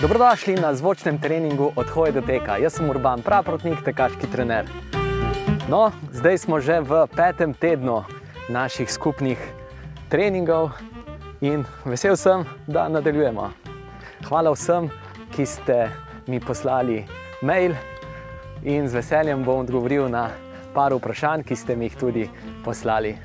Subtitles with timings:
[0.00, 2.56] Dobrodošli na zvočnem treningu od hoje do teka.
[2.56, 4.64] Jaz sem Urban Praprotnik, tekaški trener.
[5.68, 8.08] No, zdaj smo že v petem tednu
[8.48, 9.36] naših skupnih
[10.08, 10.72] treningov
[11.44, 13.50] in vesel sem, da nadaljujemo.
[14.24, 14.88] Hvala vsem,
[15.36, 15.92] ki ste
[16.24, 17.04] mi poslali
[17.44, 17.76] mail
[18.64, 20.30] in z veseljem bom odgovoril na
[20.72, 22.24] par vprašanj, ki ste mi jih tudi
[22.64, 23.18] poslali.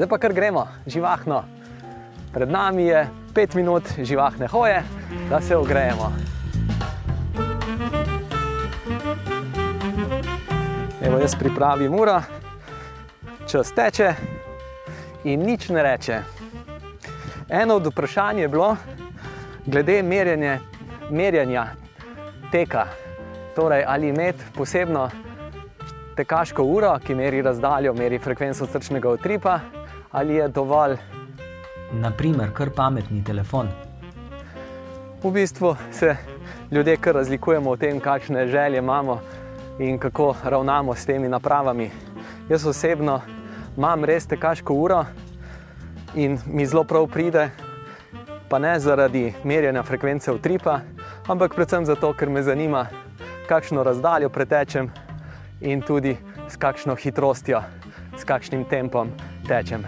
[0.00, 1.53] Zdaj pa kar gremo, živahno.
[2.34, 4.82] Pred nami je 5 minut živahne hoje,
[5.30, 6.12] da se ogrejemo.
[11.02, 12.20] Evo, jaz pripravim uro,
[13.46, 14.14] čas teče
[15.24, 16.20] in nič ne reče.
[17.48, 18.76] Eno od vprašanj je bilo
[19.66, 20.58] glede merjenja,
[21.10, 21.66] merjenja
[22.52, 22.86] teka.
[23.54, 25.10] Torej, ali imeti posebno
[26.16, 29.60] tekaško uro, ki meri razdaljo, meri frekvenco srčnega utripa,
[30.10, 30.96] ali je dovolj
[32.00, 33.68] naprimer, kar pametni telefon.
[35.22, 36.16] V bistvu se
[36.70, 39.20] ljudje kar razlikujemo v tem, kakšne želje imamo
[39.78, 41.90] in kako ravnamo s temi napravami.
[42.48, 43.20] Jaz osebno
[43.76, 45.04] imam res tekaško uro
[46.14, 47.50] in mi zelo prav pride,
[48.48, 50.80] pa ne zaradi merjenja frekvence utripa,
[51.26, 52.86] ampak predvsem zato, ker me zanima,
[53.48, 54.90] kakšno razdaljo pretečem
[55.60, 56.16] in tudi
[56.48, 57.62] s kakšno hitrostjo,
[58.18, 59.10] s kakšnim tempom
[59.48, 59.84] tečem.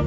[0.00, 0.06] Mi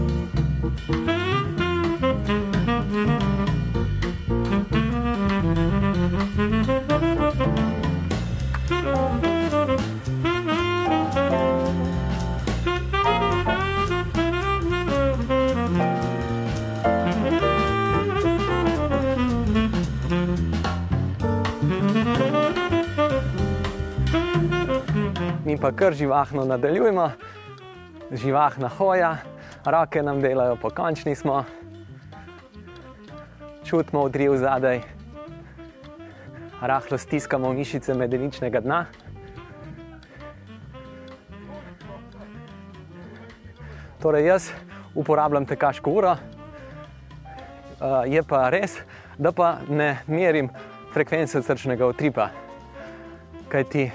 [25.61, 27.11] pa kar živahno nadaljujemo,
[28.11, 29.17] živahna hoja,
[29.65, 31.43] roke nam delajo, pokončni smo,
[33.65, 34.81] čutimo odriv zadaj,
[36.61, 38.85] rahlo stiskamo mišice medeničnega dna.
[44.01, 44.49] Torej, jaz
[44.95, 46.15] uporabljam tekaško uro,
[48.07, 48.77] je pa res,
[49.17, 50.49] da pa ne merim
[50.93, 52.27] frekvence srčnega utripa.
[53.47, 53.91] Kajti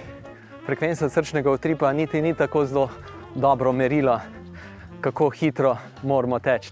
[0.66, 2.88] frekvenca srčnega utripa niti ni tako zelo
[3.34, 4.20] dobro merilo,
[5.00, 6.70] kako hitro moramo teči.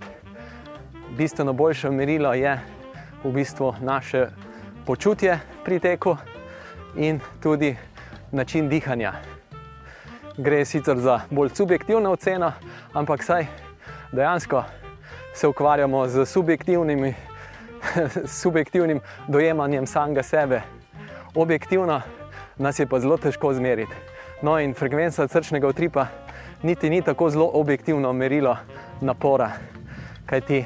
[1.17, 2.61] Bistveno boljše merilo je
[3.25, 4.27] v bistvu naše
[4.87, 6.17] počutje pri teku
[6.97, 7.77] in tudi
[8.33, 9.13] način dihanja.
[10.37, 12.53] Gre sicer za bolj subjektivno oceno,
[12.93, 13.47] ampak saj
[14.13, 14.65] dejansko
[15.35, 16.27] se ukvarjamo z
[18.43, 20.63] subjektivnim dojemanjem samega sebe.
[21.35, 22.01] Objektivno
[22.57, 23.93] nas je pa zelo težko zmeriti.
[24.43, 26.07] No, in frekvenca srčnega utripa
[26.67, 28.57] niti ni tako zelo objektivno merilo
[29.01, 29.51] napora,
[30.27, 30.65] kajti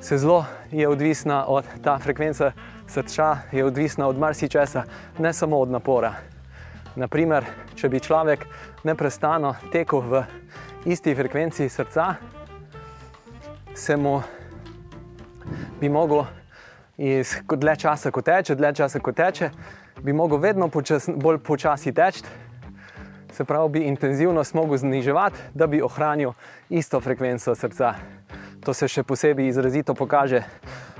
[0.00, 2.52] se zelo je odvisna od ta frekvenca
[2.88, 4.82] srca, je odvisna od marsičesa,
[5.18, 6.14] ne samo od napora.
[6.96, 7.44] Naprimer,
[7.74, 8.44] če bi človek
[8.84, 10.22] neprestano tekel v
[10.84, 12.14] isti frekvenci srca,
[13.74, 14.20] se mu
[15.80, 16.24] bi mogel
[16.96, 19.50] iz dlje časa, ko teče, dlje časa, ko teče,
[20.02, 22.22] bi mogel vedno počas, bolj počasi teči,
[23.40, 26.32] se pravi, bi intenzivnost mogel zniževati, da bi ohranil
[26.68, 27.94] isto frekvenco srca.
[28.60, 30.42] To se še posebej izrazito pokaže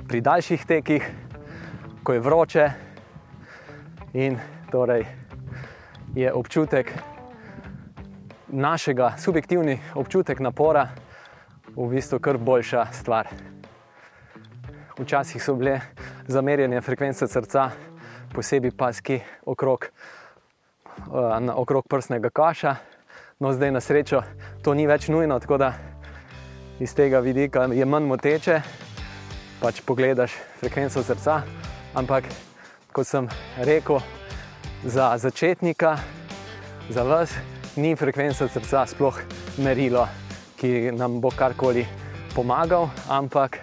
[0.09, 1.05] pri daljših tekih,
[2.01, 2.63] ko je vroče
[4.17, 4.39] in
[4.71, 5.05] torej
[6.17, 6.89] je občutek
[8.47, 10.87] našega, subjektivni občutek napora
[11.75, 13.29] v bistvu kar boljša stvar.
[14.97, 15.77] Včasih so bile
[16.25, 17.69] zamerjene frekvence srca,
[18.33, 19.91] posebej paski okrog,
[21.07, 22.75] uh, okrog prsnega kaša,
[23.39, 24.21] no zdaj na srečo
[24.63, 25.73] to ni več nujno, tako da
[26.79, 28.61] iz tega vidika je manj moteče,
[29.61, 31.41] pač pogledaš frekvenco srca,
[31.93, 32.25] ampak
[32.93, 34.01] kot sem rekel,
[34.83, 35.97] za začetnika,
[36.89, 37.35] za vas,
[37.75, 39.19] ni frekvenca srca sploh
[39.61, 40.07] merilo,
[40.57, 41.85] ki nam bo karkoli
[42.35, 43.61] pomagal, ampak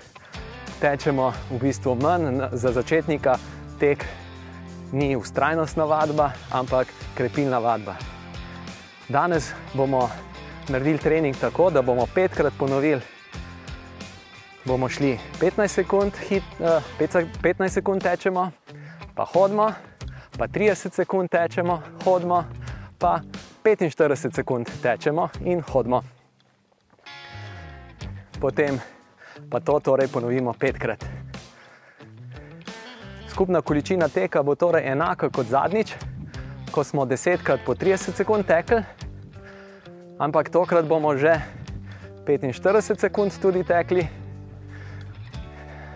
[0.80, 3.34] tečemo v bistvu manj za začetnika,
[3.80, 4.06] tek
[4.92, 7.94] ni ustrajnostna vadba, ampak krepilna vadba.
[9.08, 10.10] Danes bomo
[10.68, 13.00] naredili trening tako, da bomo petkrat ponovili.
[14.64, 16.82] Bomo šli 15 sekund, hit, uh,
[17.42, 18.50] 15 sekund tečemo,
[19.14, 19.72] pa hodimo,
[20.38, 22.44] pa 30 sekund tečemo, hodimo,
[22.98, 23.20] pa
[23.64, 26.02] 45 sekund tečemo in hodimo.
[28.40, 28.80] Potem
[29.50, 31.17] pa to torej ponovimo petkrat.
[33.38, 35.92] Skupna količina teka bo torej enaka kot zadnjič,
[36.74, 38.82] ko smo 10krat po 30 sekund tekli,
[40.18, 41.36] ampak tokrat bomo že
[42.26, 44.08] 45 sekund tudi tekli,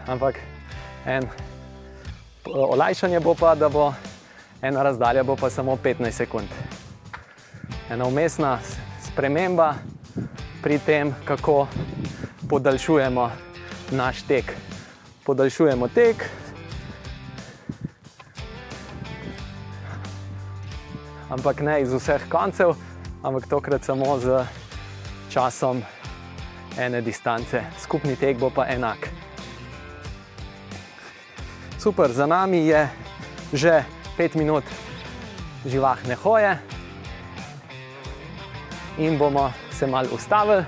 [0.06, 0.38] ampak
[1.06, 1.26] en
[2.46, 3.90] olajšanje bo pa, da bo
[4.62, 6.46] ena razdalja bo pa samo 15 sekund.
[7.90, 8.58] Ena umestna
[9.02, 9.74] sprememba
[10.62, 11.66] pri tem, kako
[12.48, 13.30] podaljšujemo
[13.90, 14.54] naš tek.
[15.26, 16.41] Podaljšujemo tek.
[21.32, 22.74] Ampak ne iz vseh koncev,
[23.24, 24.44] ampak tokrat samo z
[25.32, 25.80] časom
[26.76, 27.62] ene distance.
[27.80, 29.08] Skupni tek bo pa enak.
[31.80, 32.88] Super, za nami je
[33.52, 33.84] že
[34.18, 34.64] 5 minut
[35.64, 36.52] živahne hoje
[38.98, 40.64] in bomo se mal ustavili,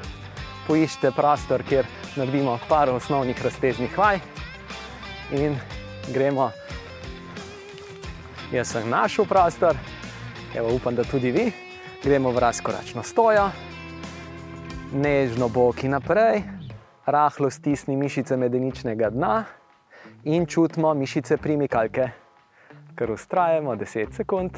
[0.66, 1.84] poiščite prostor, kjer
[2.16, 4.20] naredimo par osnovnih razteznih vaj
[5.32, 5.60] in
[6.08, 6.50] gremo.
[8.52, 9.76] Jaz sem našel prostor,
[10.54, 11.52] Evo, upam, da tudi vi.
[12.04, 13.48] Gremo v razkoračno stojo,
[14.92, 16.42] nežno boki naprej,
[17.06, 19.44] rahlo stisni mišice medeničnega dna
[20.24, 22.08] in čutimo mišice primikalke,
[22.94, 24.50] ker ustrajamo 10 sekund.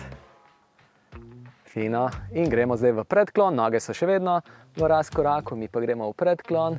[1.65, 2.11] Fino.
[2.33, 4.41] In gremo zdaj v predklon, noge so še vedno
[4.77, 6.77] v razkoraku, mi pa gremo v predklon,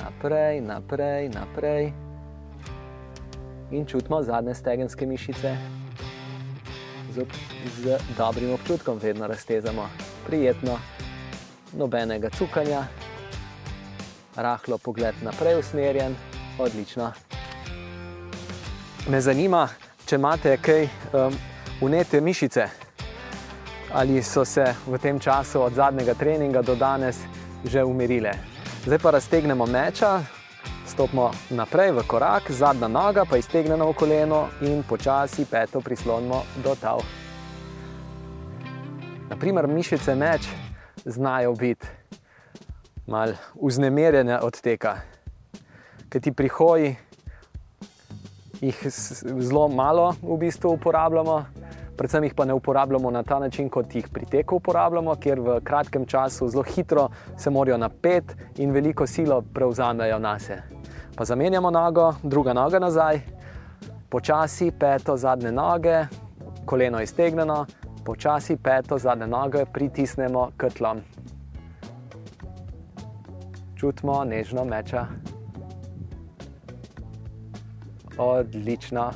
[0.00, 1.92] naprej, naprej, naprej.
[3.70, 5.54] In čutimo zadnje stegenske mišice.
[7.14, 7.26] Z,
[7.82, 9.88] z dobrim občutkom vedno raztezamo,
[10.26, 10.78] prijetno,
[11.72, 12.84] nobenega cukanja,
[14.36, 16.16] rahlo pogled naprej usmerjen,
[16.58, 17.12] odlično.
[19.08, 19.68] Me zanima,
[20.06, 21.36] če imate kaj um,
[21.80, 22.68] unete mišice,
[23.92, 27.18] ali so se v tem času od zadnjega treninga do danes
[27.64, 28.32] že umirile.
[28.86, 30.22] Zdaj pa raztegnemo meča,
[31.00, 36.74] stopimo naprej v korak, zadnja noga pa iztegnemo v koleno in počasi peto prislonimo do
[36.76, 37.00] tav.
[39.32, 40.44] Naprimer, mišice meč
[41.04, 41.88] znajo biti
[43.08, 45.00] malo uznemirjene od tega,
[46.12, 46.92] ker ti prihoji
[48.60, 48.84] jih
[49.40, 51.38] zelo malo v bistvu uporabljamo,
[51.96, 55.62] predvsem jih pa ne uporabljamo na ta način, kot jih pri teku uporabljamo, ker v
[55.64, 57.08] kratkem času zelo hitro
[57.40, 60.79] se morajo napet in veliko silo prevzamejo na sebe.
[61.20, 63.20] Pa zamenjamo nogo, druga noga nazaj,
[64.08, 66.06] počasi peto zadnje noge,
[66.64, 67.66] koleno iztegnjeno,
[68.04, 71.02] počasi peto zadnje noge pritisnemo k tlom.
[73.76, 75.06] Čutimo nežno meča.
[78.18, 79.10] Odlično.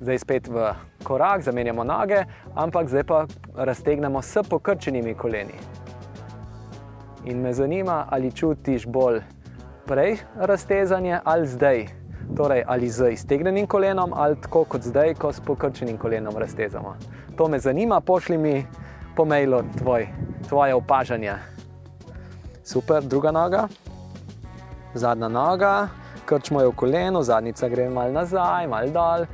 [0.00, 0.74] Zdaj spet v
[1.04, 2.24] korak, zamenjamo noge,
[2.54, 5.56] ampak zdaj pa raztegnemo s pokrčenimi koleni.
[7.24, 9.22] In me zanima, ali čutiš bolj
[9.86, 11.86] prej raztezanje ali zdaj.
[12.36, 16.96] Torej, ali z iztegnjenim kolenom, ali tako kot zdaj, ko s pokrčenim kolenom raztezamo.
[17.36, 18.66] To me zanima, pošli mi
[19.16, 20.08] po mailu tvoj,
[20.48, 21.34] tvoje opažanje.
[22.64, 23.68] Super, druga noga,
[24.94, 25.88] zadnja noga,
[26.24, 29.26] krčmo je v kolenu, zadnjica gre malo nazaj, malo dol,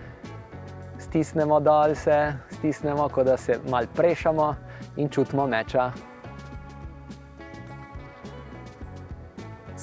[0.98, 4.54] stisnemo dol se, stisnemo, kot da se malo prešamo
[4.96, 5.92] in čutimo meča.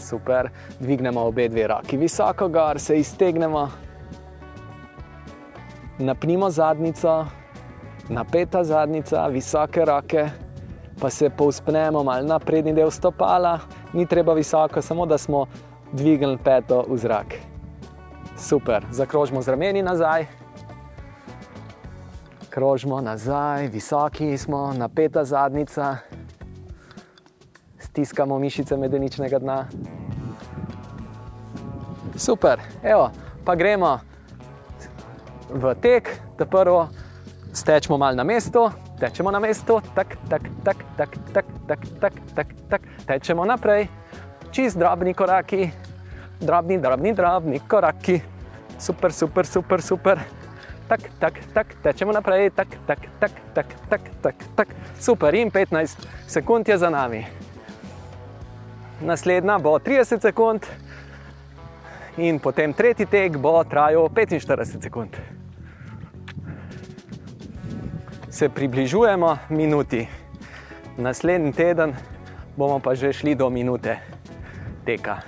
[0.08, 0.50] Super,
[0.80, 3.68] dvignemo obe dve roki visoko, gor se iztegnemo,
[6.00, 7.26] napnimo zadnjico,
[8.10, 10.30] napeta zadnjica, visoke roke,
[11.02, 13.60] pa se povzpnemo malo na prednji del stopala,
[13.94, 15.46] ni treba visoko, samo da smo
[15.92, 17.36] dvignili peto v zrak.
[18.38, 20.26] Super, zakrožimo z rameni nazaj,
[22.50, 25.98] krožimo nazaj, visoki smo, napeta zadnjica,
[27.80, 29.66] stiskamo mišice medeničnega dna.
[32.18, 33.12] Super, evo,
[33.46, 34.02] pa gremo
[35.54, 36.90] v tek, da prvo
[37.54, 42.48] stečemo malo na mestu, tečemo na mestu, tak, tak, tak, tak, tak, tak, tak, tak,
[42.70, 43.86] tak, tečemo naprej,
[44.50, 45.70] čist drobni koraki,
[46.42, 48.18] drobni, drobni, drobni koraki,
[48.82, 50.18] super, super, super, super.
[50.90, 56.02] Tak, tak, tak, tečemo naprej, tak, tak, tak, tak, tak, tak, tak, super, in 15
[56.26, 57.30] sekund je za nami.
[59.06, 60.66] Naslednja bo 30 sekund,
[62.18, 65.18] in potem tretji tek bo trajal 45 sekund.
[68.30, 70.08] Se približujemo minuti,
[70.98, 71.96] naslednji teden
[72.58, 73.98] bomo pa že šli do minute
[74.86, 75.22] teka.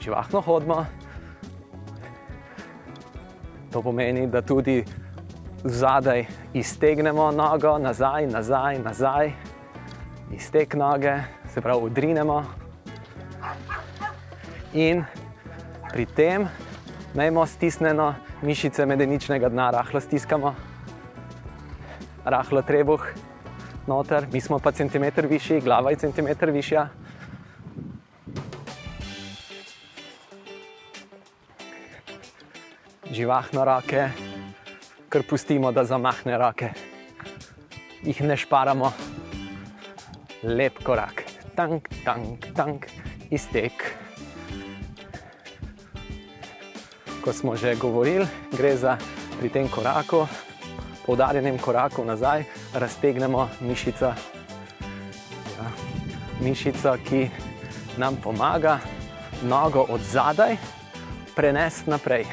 [0.00, 0.86] Živahno hodimo.
[3.72, 4.84] To pomeni, da tudi
[5.64, 6.24] zadaj
[6.54, 9.32] iztegnemo nogo, nazaj, nazaj, nazaj,
[10.32, 11.12] iztek noge,
[11.52, 12.67] se pravi, udrinemo.
[14.72, 15.04] In
[15.92, 16.48] pri tem
[17.14, 20.54] imamo stisnjeno mišice medeničnega dna, rahlo stiskamo,
[22.24, 23.00] rahlo trebuh,
[23.86, 26.88] noter, mi smo pa centimeter višji, glava je centimeter višja.
[33.10, 34.10] Živahno roke,
[35.08, 36.68] kar pustimo, da zamahne roke.
[38.04, 38.92] Jih ne šparamo,
[40.44, 41.24] lep korak,
[41.56, 42.86] tank, tank, tank,
[43.30, 44.07] iztek.
[47.24, 48.96] Ko smo že govorili, gre za
[49.40, 50.26] pri tem koraku,
[51.06, 52.44] poudarjenem koraku nazaj,
[52.74, 54.12] raztegnemo mišico.
[55.56, 55.66] Ja,
[56.40, 57.28] mišico, ki
[57.96, 58.78] nam pomaga
[59.42, 60.56] nogo od zadaj
[61.36, 62.26] prenesti naprej.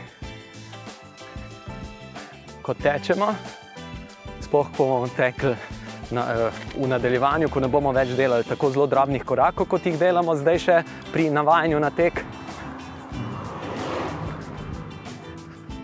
[2.61, 3.35] Ko tečemo,
[4.41, 5.55] sploh ko bomo tekli
[6.11, 10.35] na, v nadaljevanju, ko ne bomo več delali tako zelo drobnih korakov, kot jih delamo
[10.35, 10.81] zdaj še
[11.13, 12.25] pri navajanju na tek.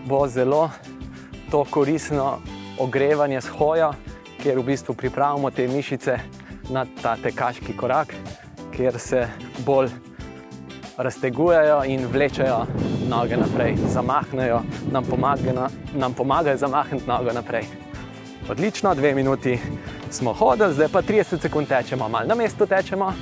[0.04, 0.70] Bo zelo
[1.50, 2.38] to koristno
[2.78, 3.92] ogrevanje s hojo,
[4.42, 6.18] kjer v bistvu pripravimo te mišice
[6.70, 8.14] na ta tekaški korak,
[8.74, 9.28] kjer se
[9.66, 9.90] bolj
[10.96, 12.66] raztegujejo in vlečejo
[13.08, 17.64] noge naprej, zamahnejo, nam pomagajo, nam pomagajo zamahniti nogo naprej.
[18.50, 19.58] Odlično, dve minuti
[20.10, 23.12] smo hodili, zdaj pa 30 sekund tečemo, malo na mestu tečemo,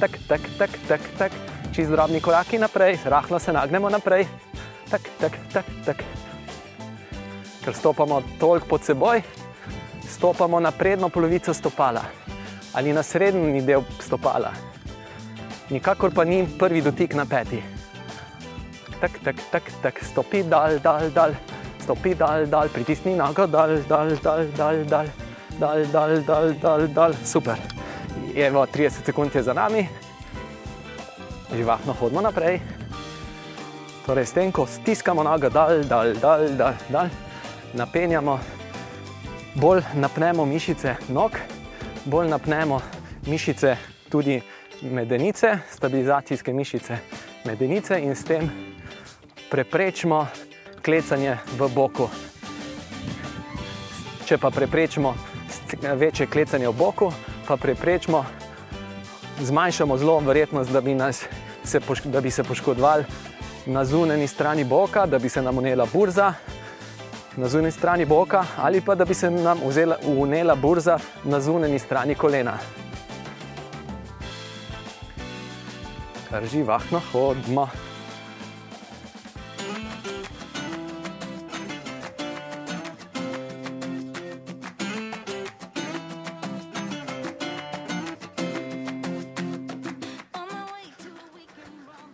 [0.00, 1.32] tak, tak, tak, tak, tak.
[1.74, 4.26] čez drobni koraki naprej, rahlo se nagnemo naprej,
[4.90, 5.98] tak, tak, tak, tak.
[7.64, 9.22] Ker stopamo toliko pod seboj,
[10.08, 12.20] stopamo na prednjo polovico stopala
[12.72, 14.52] ali na srednji del stopala.
[15.70, 17.62] Nikakor pa ni prvi dotik na peti.
[19.00, 21.34] Tak, tak, tak, tak, stopi dal, dal, dal,
[21.80, 25.06] stopi dal, dal, pritisni nogo, dal, dal, dal, dal, dal,
[25.58, 27.12] dal, dal, dal, dal, dal.
[27.24, 27.56] super.
[28.36, 29.88] Evo, 30 sekund je za nami,
[31.54, 32.79] živahno hodimo naprej.
[34.06, 37.08] Torej, s tem, ko stiskamo nogo, dal, dal, dal, dal, dal,
[37.74, 38.38] napenjamo,
[39.54, 41.36] bolj napnemo mišice nog,
[42.04, 42.80] bolj napnemo
[43.26, 43.76] mišice
[44.08, 44.40] tudi
[44.82, 46.98] medenice, stabilizacijske mišice
[47.44, 48.50] medenice in s tem
[49.50, 50.26] preprečimo
[50.82, 52.08] klecanje v boku.
[54.24, 55.14] Če pa preprečimo
[55.96, 57.12] večje klecanje v boku,
[57.46, 58.24] pa preprečimo,
[59.40, 61.24] zmanjšamo zelo verjetnost, da bi, nas,
[61.64, 63.04] se, da bi se poškodovali
[63.66, 66.34] na zunanji strani boka, da bi se nam unela burza
[67.36, 71.78] na zunanji strani boka ali pa da bi se nam vzela, unela burza na zunanji
[71.78, 72.58] strani kolena.
[76.30, 77.68] Kar živahno hodimo.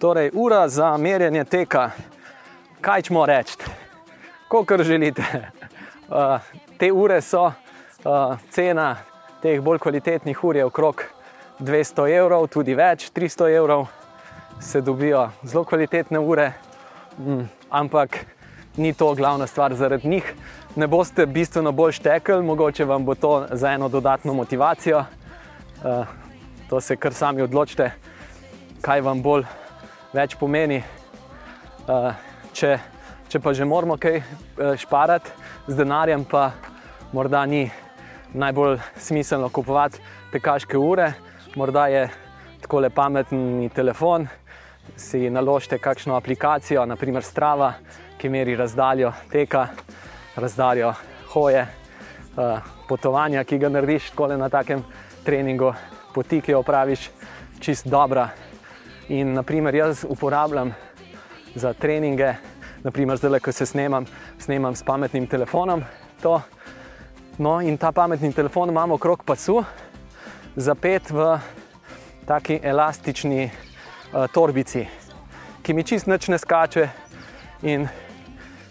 [0.07, 1.91] Torej, ura za merjenje teka,
[2.81, 3.57] kaj ćemo reči?
[4.49, 5.23] Kot želite.
[6.09, 6.41] Uh,
[6.79, 8.97] te ure so, uh, cena
[9.43, 11.03] teh bolj kvalitetnih ur je okrog
[11.59, 13.87] 200 evrov, tudi več, 300 evrov,
[14.61, 16.53] se dobijo zelo kvalitetne ure,
[17.19, 18.23] mm, ampak
[18.77, 20.35] ni to glavna stvar zaradi njih.
[20.77, 25.05] Ne boste bistveno bolj štekli, mogoče vam bo to za eno dodatno motivacijo.
[25.83, 26.07] Uh,
[26.71, 27.91] to se kar sami odločite,
[28.81, 29.45] kaj vam bolj
[30.17, 30.79] več pomeni.
[31.87, 32.09] Uh,
[32.57, 32.77] če,
[33.29, 34.23] če pa že moramo kaj
[34.81, 35.33] šparati
[35.69, 36.49] z denarjem, pa
[37.13, 37.67] morda ni
[38.33, 40.01] najbolj smiselno kupovati
[40.33, 41.11] tekaške ure,
[41.57, 42.07] morda je
[42.65, 44.27] tako le pametni telefon.
[44.97, 47.75] Si naložite kakšno aplikacijo, naprimer Strava,
[48.17, 49.67] ki meri razdaljo teka,
[50.37, 50.95] razdaljo
[51.35, 51.67] hoje,
[52.89, 54.85] potovanja, ki ga narediš na takem
[55.25, 55.75] treningu,
[56.15, 57.11] poti, ki jo opraviš,
[57.61, 58.31] čist dobra.
[59.09, 60.75] In naprimer jaz uporabljam
[61.55, 62.35] za treninge,
[62.83, 64.07] naprimer zdaj, ko se snemam,
[64.39, 65.85] snemam s pametnim telefonom.
[66.23, 66.41] To.
[67.39, 69.65] No, in ta pametni telefon imamo okrog pasu,
[70.57, 71.39] zapet v
[72.27, 74.87] taki elastični uh, torbici,
[75.63, 76.89] ki mi čist noč ne skače
[77.63, 77.87] in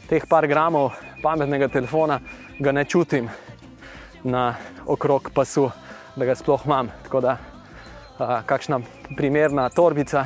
[0.10, 0.92] teh par gramov
[1.24, 2.20] pametnega telefona
[2.60, 3.30] ga ne čutim
[4.24, 5.70] na okrog pasu,
[6.15, 6.92] da ga sploh imam.
[7.04, 7.38] Tako da,
[8.17, 8.79] kakšna
[9.17, 10.25] primerna torbica.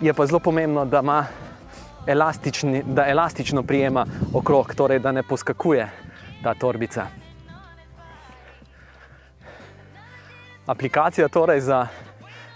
[0.00, 1.26] Je pa zelo pomembno, da ima
[2.84, 5.90] da elastično prijema okrog, torej da ne poskakuje
[6.42, 7.06] ta torbica.
[10.66, 11.86] Aplikacija torej za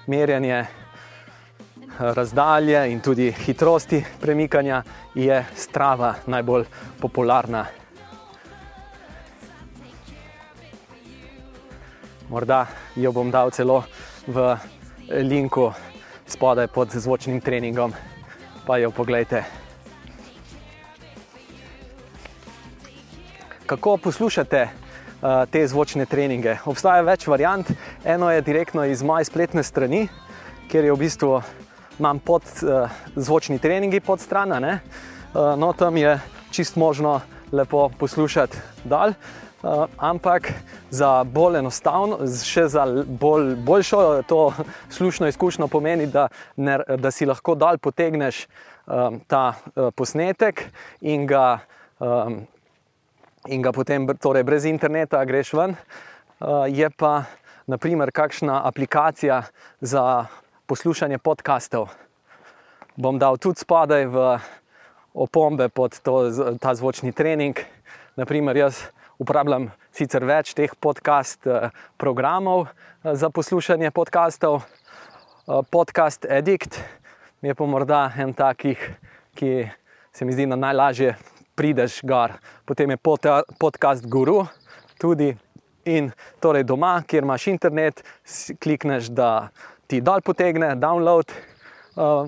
[0.06, 0.64] merjanje
[1.99, 4.82] razdalje in tudi hitrosti premikanja
[5.14, 6.64] je Strava najbolj
[7.00, 7.66] popularna.
[12.28, 12.66] Morda
[12.97, 13.82] jo bom dal celo
[14.28, 14.56] v
[15.08, 15.73] linku
[16.28, 17.92] spodaj pod zvočnim treningom
[18.66, 19.44] pa jo pogledajte.
[23.66, 26.58] Kako poslušate uh, te zvočne treninge.
[26.68, 27.68] Obstaja več variant.
[28.04, 30.08] Eno je direktno iz moje spletne strani,
[30.68, 31.40] kjer je v bistvu
[31.99, 34.52] imam pod uh, zvočni treningi pod stran.
[34.52, 36.18] Uh, no, tam je
[36.52, 37.20] čist možno
[37.52, 39.16] lepo poslušati dal.
[39.62, 40.52] Uh, ampak
[40.90, 42.85] za bolj enostavno, še za
[43.21, 44.52] bolj, boljšo to
[44.97, 50.64] slušno izkušnjo pomeni, da, ne, da si lahko dal potegneš um, ta uh, posnetek
[51.00, 51.61] in ga,
[52.00, 52.40] um,
[53.49, 55.76] in ga potem, torej brez interneta, greš ven.
[56.40, 57.23] Uh, je pa,
[57.66, 59.42] naprimer, kakšna aplikacija
[59.80, 60.26] za
[60.66, 61.88] poslušanje podkastov.
[62.97, 64.23] Bom dal tudi spodaj v
[65.14, 66.28] opombe pod to,
[66.61, 67.59] ta zvočni trening.
[68.16, 74.62] Naprimer, jaz uporabljam sicer več teh podcast eh, programov eh, za poslušanje podkastov.
[74.62, 76.78] Eh, podcast Edict
[77.43, 78.78] je pa morda en takih,
[79.38, 79.67] ki
[80.14, 81.17] se mi zdi, da najlažje
[81.59, 82.37] prideš gor.
[82.67, 82.99] Potem je
[83.59, 84.45] podcast Guru,
[84.99, 85.33] tudi
[85.88, 86.11] in
[86.43, 88.02] torej doma, kjer imaš internet,
[88.62, 89.49] klikneš, da
[89.87, 92.26] ti dol potegne, download uh,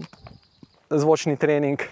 [0.90, 1.82] zvočni trening.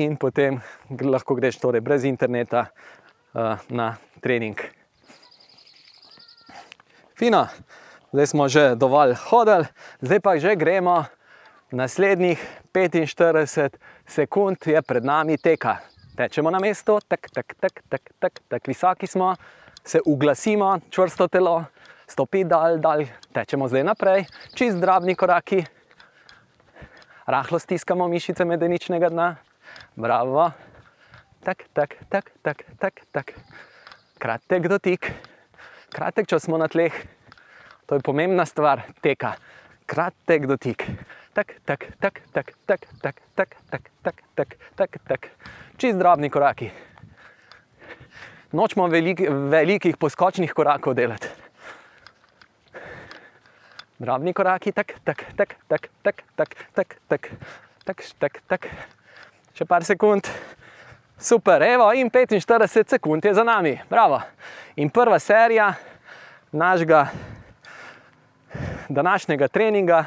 [0.00, 0.60] In potem
[1.00, 4.60] lahko greš torej brez interneta uh, na trening.
[7.18, 7.48] Fino,
[8.12, 9.66] zdaj smo že dovolj hodili,
[10.00, 11.04] zdaj pa že gremo.
[11.70, 12.38] Naslednjih
[12.74, 15.78] 45 sekund je pred nami teka.
[16.16, 19.34] Tečemo na mesto, tako, tako, tako, tako, tako, tak, visoki smo,
[19.84, 21.64] se uglasimo, čvrsto telo,
[22.10, 25.62] stopi dal, dal, tečemo zdaj naprej, čist drobni koraki,
[27.26, 29.36] rahlo stiskamo mišice medeničnega dna,
[29.96, 30.50] bravo
[31.40, 33.26] tak, tak, tak, tak, tak, tak.
[34.20, 35.08] Kratek dotik,
[35.96, 36.92] kratek, če smo na tleh,
[37.88, 39.34] to je pomembna stvar, teka,
[39.88, 40.84] kratek dotik.
[41.32, 45.22] Tak, tak, tak, tak, tak, tak, tak, tak, tak, tak, tak, tak.
[45.80, 46.68] čist drobni koraki.
[48.52, 51.30] Nočemo velik, velikih poskočnih korakov delati.
[54.02, 57.22] Drobni koraki, tak, tak, tak, tak, tak, tak, tak, tak,
[57.86, 58.62] tak, tak, tak.
[59.54, 60.26] Še par sekund.
[61.22, 64.20] Super, evo, in 45 sekund je za nami, bravo.
[64.76, 65.74] In prva serija
[66.52, 67.06] našega
[68.88, 70.04] današnjega treninga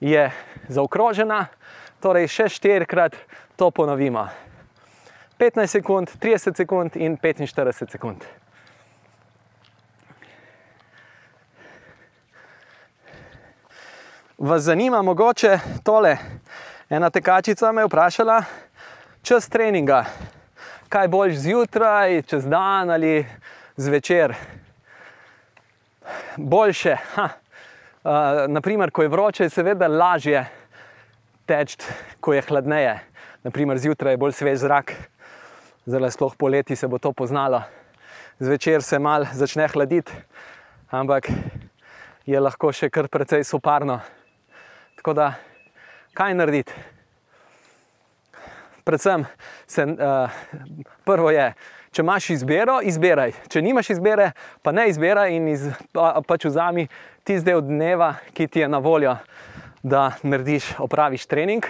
[0.00, 0.30] je
[0.68, 1.46] zaokrožena,
[2.00, 3.14] torej še štirikrat
[3.56, 4.26] to ponovimo.
[5.38, 8.24] 15 sekund, 30 sekund in 45 sekund.
[14.38, 16.16] Vas zanima mogoče tole?
[16.90, 18.42] Ena tekačica me je vprašala,
[19.22, 20.04] čas treninga
[20.90, 23.26] kaj boljš zjutraj, čez dan ali
[23.76, 24.34] zvečer.
[26.36, 26.96] Boljše.
[27.16, 27.30] Uh,
[28.48, 30.46] naprimer, ko je vroče, je seveda lažje
[31.46, 31.76] teči,
[32.20, 32.98] ko je hladneje.
[33.42, 34.94] Naprimer, zjutraj je bolj svež zrak,
[35.86, 37.62] zelo sploh poleti se bo to poznalo.
[38.38, 40.12] Zvečer se mal začne hladiti,
[40.90, 41.28] ampak
[42.26, 44.00] je lahko še kar precej soparno.
[44.96, 45.34] Tako da,
[46.14, 46.72] kaj narediti?
[48.90, 49.26] Predvsem,
[49.66, 50.30] se, uh,
[51.06, 51.52] prvo je,
[51.94, 53.36] če imaš izbiro, izbiraj.
[53.50, 54.32] Če nimaš izbire,
[54.66, 56.88] pa ne izbiraj in iz, pa, pač vzami
[57.22, 59.14] tisti del dneva, ki ti je na voljo,
[59.86, 61.66] da narediš, opraviš trening.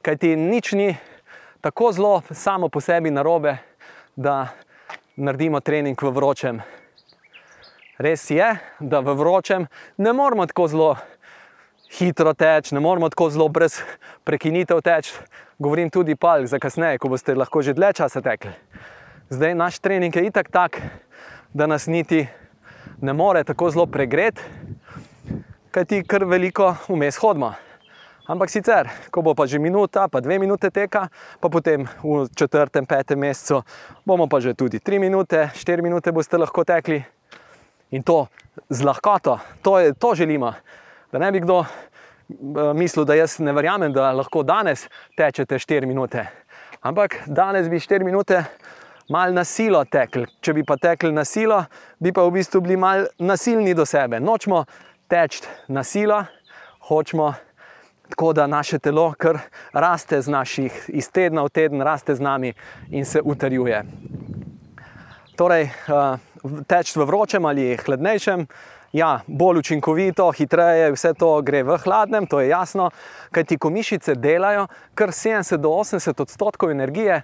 [0.00, 0.88] Kaj ti nič ni
[1.60, 3.58] tako zelo samo po sebi narobe,
[4.16, 4.48] da
[5.20, 6.64] naredimo trening v vročem.
[8.00, 8.48] Res je,
[8.80, 9.68] da v vročem
[10.00, 10.94] ne moramo tako zelo
[11.98, 13.80] hitro teči, ne moramo tako zelo brez
[14.24, 15.14] prekinitev teči.
[15.58, 18.52] Govorim tudi pal za kasneje, ko boste lahko že dlje časa tekli.
[19.30, 20.80] Zdaj naš trening je itak tak,
[21.54, 22.26] da nas niti
[23.00, 24.42] ne more tako zelo pregreti,
[25.70, 27.54] kaj ti kar veliko vmes hodimo.
[28.30, 31.08] Ampak sicer, ko bo pa že minuta, pa dve minute teka,
[31.42, 33.64] pa potem v četrtem, petem mesecu
[34.06, 37.02] bomo pa že tudi tri minute, štiri minute boste lahko tekli
[37.90, 38.30] in to
[38.70, 40.54] z lahkoto, to, je, to želimo.
[41.12, 44.86] Da ne bi kdo eh, mislil, da jaz ne verjamem, da lahko danes
[45.18, 46.26] tečete 4 minute.
[46.80, 48.44] Ampak danes bi 4 minute
[49.10, 50.26] mal na silo tekli.
[50.40, 51.64] Če bi pa tekli na silo,
[51.98, 54.20] bi pa v bistvu bili mal nasilni do sebe.
[54.20, 54.64] Nočemo
[55.10, 56.22] teči na silo,
[56.86, 57.32] hočemo
[58.10, 59.38] tako, da naše telo kar
[59.72, 62.54] raste z naših, iz tedna v teden raste z nami
[62.90, 63.82] in se utrjuje.
[65.36, 66.18] Torej, uh,
[66.66, 68.46] teči v vročem ali hladnejšem
[68.92, 72.90] ja, bolj učinkovito, hitreje, vse to gre v hladnem, to je jasno,
[73.30, 77.22] kaj ti komišice delajo, kar 70 do 80 odstotkov energije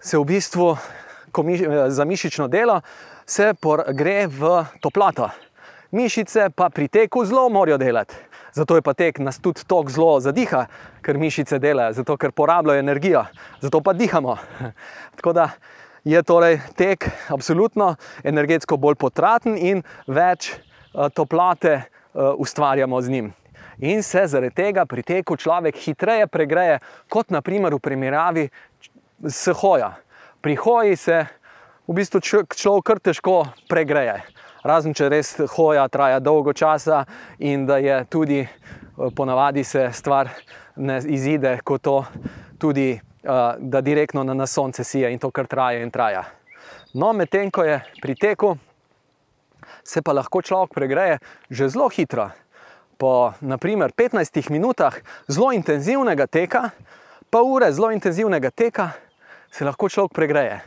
[0.00, 0.76] se v bistvu
[1.32, 2.80] komiš, za mišično delo
[3.92, 5.30] gre v toploto.
[5.90, 8.14] Mišice pa pri teku zelo morajo delati.
[8.52, 10.66] Zato je pa tek nas tudi tako zelo zadiha,
[11.02, 13.24] ker mišice delajo, zato ker porabljajo energijo,
[13.60, 14.36] zato pa dihamo.
[15.16, 15.50] Tako da
[16.04, 20.54] je torej tek absolutno energetsko bolj potraten in več
[21.14, 23.32] toplote uh, ustvarjamo z njim.
[23.78, 28.48] In se zaradi tega pri teku človek hitreje pregreje, kot naprimer v primerjavi
[29.22, 29.92] s hojo.
[30.40, 31.26] Pri hoji se
[31.86, 34.22] v bistvu človek kar težko pregreje.
[34.66, 37.04] Razen če res hoja traja dolgo časa
[37.38, 38.42] in da je tudi
[39.14, 40.28] ponavadi se stvar
[40.76, 42.04] ne izide kot to,
[42.58, 42.98] tudi
[43.58, 46.24] da direktno na nas sonce sije in to kar traja in traja.
[46.94, 48.56] No, medtem ko je pri teku,
[49.88, 51.18] se pa lahko človek pregreje
[51.50, 52.28] že zelo hitro.
[52.98, 54.92] Po naprimer 15 minutah
[55.28, 56.70] zelo intenzivnega teka,
[57.30, 58.90] pa ure zelo intenzivnega teka,
[59.50, 60.60] se lahko človek pregreje.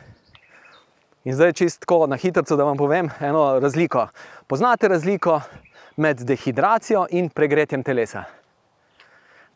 [1.24, 4.08] In zdaj čistko na hitro, da vam povem eno razliko.
[4.46, 5.40] Poznate razliko
[5.96, 8.24] med dehidracijo in pregretjem telesa?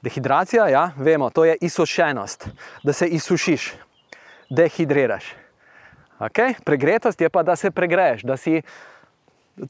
[0.03, 2.47] Dehidracija, ja, vemo, to je izsušenost,
[2.85, 3.73] da se izsušiš,
[4.51, 5.25] dehidriraš.
[6.19, 6.55] Okay?
[6.65, 8.63] Pregretost je pa, da se pregreješ, da, si,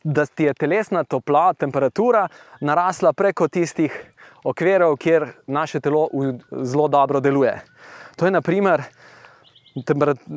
[0.05, 2.29] da ti je telesna topla, temperatura
[2.61, 4.13] narasla preko tistih
[4.45, 6.09] okvirov, kjer naše telo
[6.63, 7.61] zelo dobro deluje.
[8.17, 8.83] To je naprimer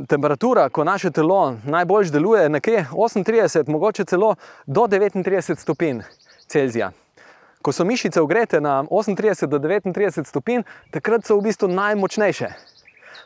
[0.07, 4.35] temperatura, ko naše telo najbolj deluje, nekje 38, mogoče celo
[4.65, 6.01] do 39 stopinj
[6.47, 6.91] Celzija.
[7.61, 12.47] Ko so mišice ugrete na 38 do 39 stopinj, takrat so v bistvu najmočnejše.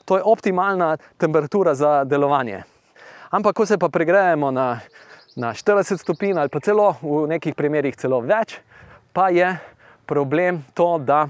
[0.06, 2.64] To je optimalna temperatura za delovanje.
[3.30, 4.80] Ampak, ko se pa pregrejemo na,
[5.36, 8.60] na 40 stopinj ali pa celo v nekih primerjih celo več,
[9.14, 9.50] pa je
[10.06, 11.28] problem to, da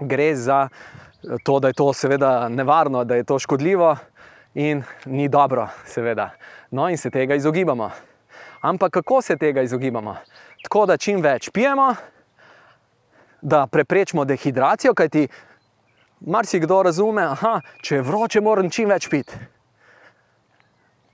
[0.00, 0.68] gre za
[1.44, 3.96] to, da je to seveda nevarno, da je to škodljivo
[4.54, 6.30] in ni dobro, seveda.
[6.70, 7.90] No, in se tega izogibamo.
[8.60, 10.16] Ampak kako se tega izogibamo?
[10.62, 11.94] Tako da čim več pijemo,
[13.40, 15.28] da preprečimo dehidracijo, kajti
[16.20, 19.38] marsikdo razume, da če je vroče, moram čim več piti.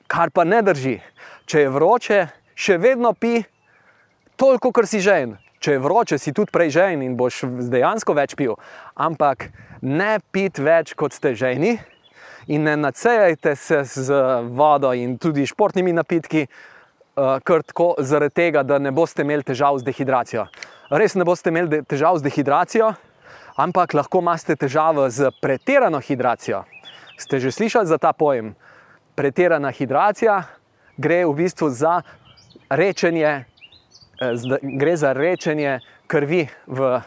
[0.07, 0.98] Kar pa ne drži.
[1.46, 2.20] Če je vroče,
[2.55, 3.42] še vedno pi
[4.37, 5.37] toliko, kar si žen.
[5.62, 8.57] Če je vroče, si tudi prej žen in boš dejansko več pil.
[8.98, 9.50] Ampak
[9.83, 11.76] ne pit več, kot ste ženi,
[12.50, 14.18] in ne nacejajte se z
[14.50, 16.48] vodo in tudi športnimi napitki,
[17.14, 20.46] uh, tako zaradi tega, da ne boste imeli težav z dehidracijo.
[20.90, 22.92] Res ne boste imeli težav z dehidracijo,
[23.57, 26.64] ampak lahko imate težave z pretirano hidracijo.
[27.16, 28.55] Ste že slišali za ta pojem?
[29.14, 30.42] Pretirana hidracija
[30.96, 32.02] gre v bistvu za
[32.70, 33.44] rečenje,
[34.62, 37.00] gre za rečenje krvi v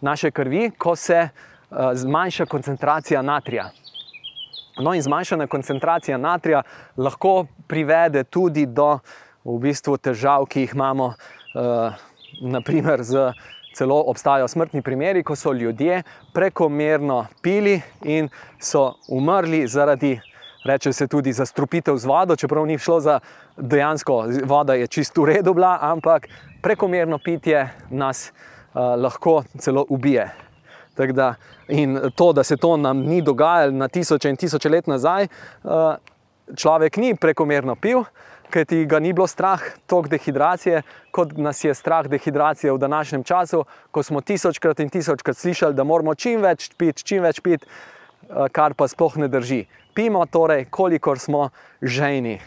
[0.00, 1.28] naše krvi, ko se
[1.70, 3.70] Eh, zmanjša koncentracija natrija.
[4.78, 6.62] No, in zmanjšana koncentracija natrija
[6.96, 8.98] lahko privede tudi do
[9.44, 11.94] v bistvu, težav, ki jih imamo, uh,
[12.40, 13.30] naprimer, z,
[13.74, 16.02] celo obstajajo smrtni primeri, ko so ljudje
[16.34, 20.20] prekomerno pili in so umrli zaradi,
[20.64, 23.20] reče se tudi, zastrupitev z vodo, čeprav ni šlo za
[23.56, 26.28] dejansko voda, je čisto v redu bila, ampak
[26.62, 30.30] prekomerno pitje nas uh, lahko celo ubije.
[31.12, 31.34] Da,
[31.68, 35.96] in to, da se to nam ni dogajalo na tisoče in tisoče let nazaj, eh,
[36.56, 38.04] človek ni prekomerno pil,
[38.50, 40.82] ker ti ga ni bilo strah tok dehidracije,
[41.14, 45.84] kot nas je strah dehidracije v današnjem času, ko smo tisočkrat in tisočkrat slišali, da
[45.84, 49.64] moramo čim več piti, čim več piti, eh, kar pa sploh ne drži.
[50.00, 51.50] Pimo torej, kolikor smo
[51.82, 52.38] žejni.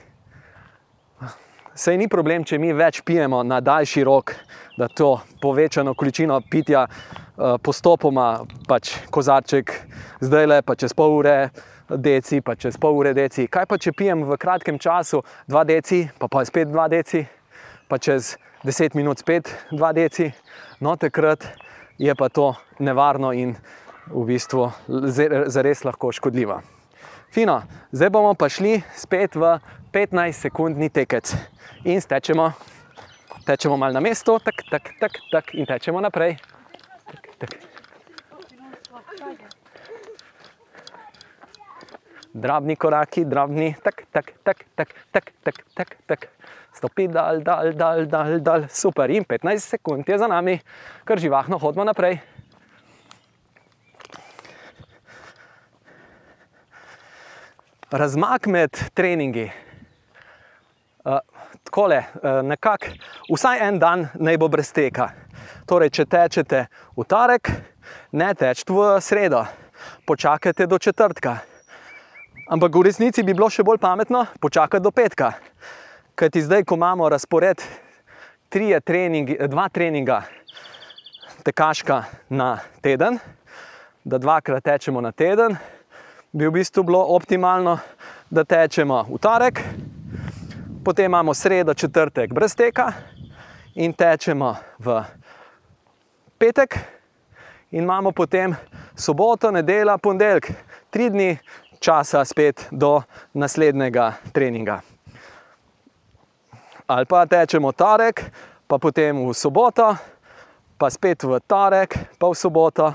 [1.76, 4.34] Sej ni problem, če mi več pijemo na daljši rok,
[4.74, 9.70] da to povečano količino pitja uh, postopoma, pač kozarček,
[10.26, 11.38] zdaj le pa čez pol ure,
[11.94, 13.46] deci, pa čez pol ure, deci.
[13.46, 17.22] Kaj pa če pijem v kratkem času dva deci, pa pa spet dva deci,
[17.86, 18.34] pa čez
[18.66, 20.32] deset minut spet dva deci,
[20.82, 21.52] no takrat
[22.02, 23.54] je pa to nevarno in
[24.10, 24.72] v bistvu
[25.54, 26.64] zares lahko škodljivo.
[27.34, 29.58] Fino, zdaj bomo pa šli spet v
[29.90, 31.34] 15-sekundni tekec
[31.82, 32.54] in stečemo,
[33.42, 36.38] tečemo malo na mestu, tak, tak, tak, tak, in tečemo naprej.
[37.10, 37.52] Tak, tak.
[42.38, 46.22] Drobni koraki, drobni, tak, tak, tak, tak, tak, tak, tak, tak.
[46.70, 49.10] stopi dal, dal, dal, dal, dal, super.
[49.10, 50.62] In 15 sekund je za nami,
[51.02, 52.22] kar živahno hodimo naprej.
[57.94, 59.52] Razmak med treningi.
[61.06, 61.18] Uh,
[61.64, 62.86] takole, uh, nekako,
[63.30, 65.12] vsaj en dan naj bo brez teka.
[65.70, 66.62] Torej, če tečete
[66.98, 67.52] v torek,
[68.18, 69.44] ne tečete v sredo,
[70.10, 71.36] počakajte do četrtka.
[72.50, 75.30] Ampak v resnici bi bilo še bolj pametno počakati do petka.
[76.18, 77.62] Ker ti zdaj, ko imamo razpored
[78.50, 80.24] treningi, dva treninga,
[81.46, 82.02] tekaška
[82.34, 83.22] na teden,
[84.02, 85.62] da dvakrat tečemo na teden,
[86.34, 87.78] bi v bistvu bilo optimalno,
[88.30, 89.60] da tečemo v torek,
[90.86, 92.92] potem imamo sredo, četrtek brez teka
[93.76, 95.04] in tečemo v
[96.38, 96.78] petek,
[97.72, 98.56] in imamo potem
[98.96, 100.52] soboto, nedeljo, ponedeljek,
[100.90, 101.38] tri dni
[101.80, 103.02] časa spet do
[103.34, 104.82] naslednjega treninga.
[106.88, 108.24] Ali pa tečemo torek,
[108.68, 109.96] pa potem v soboto,
[110.78, 112.94] pa spet v torek, pa v soboto,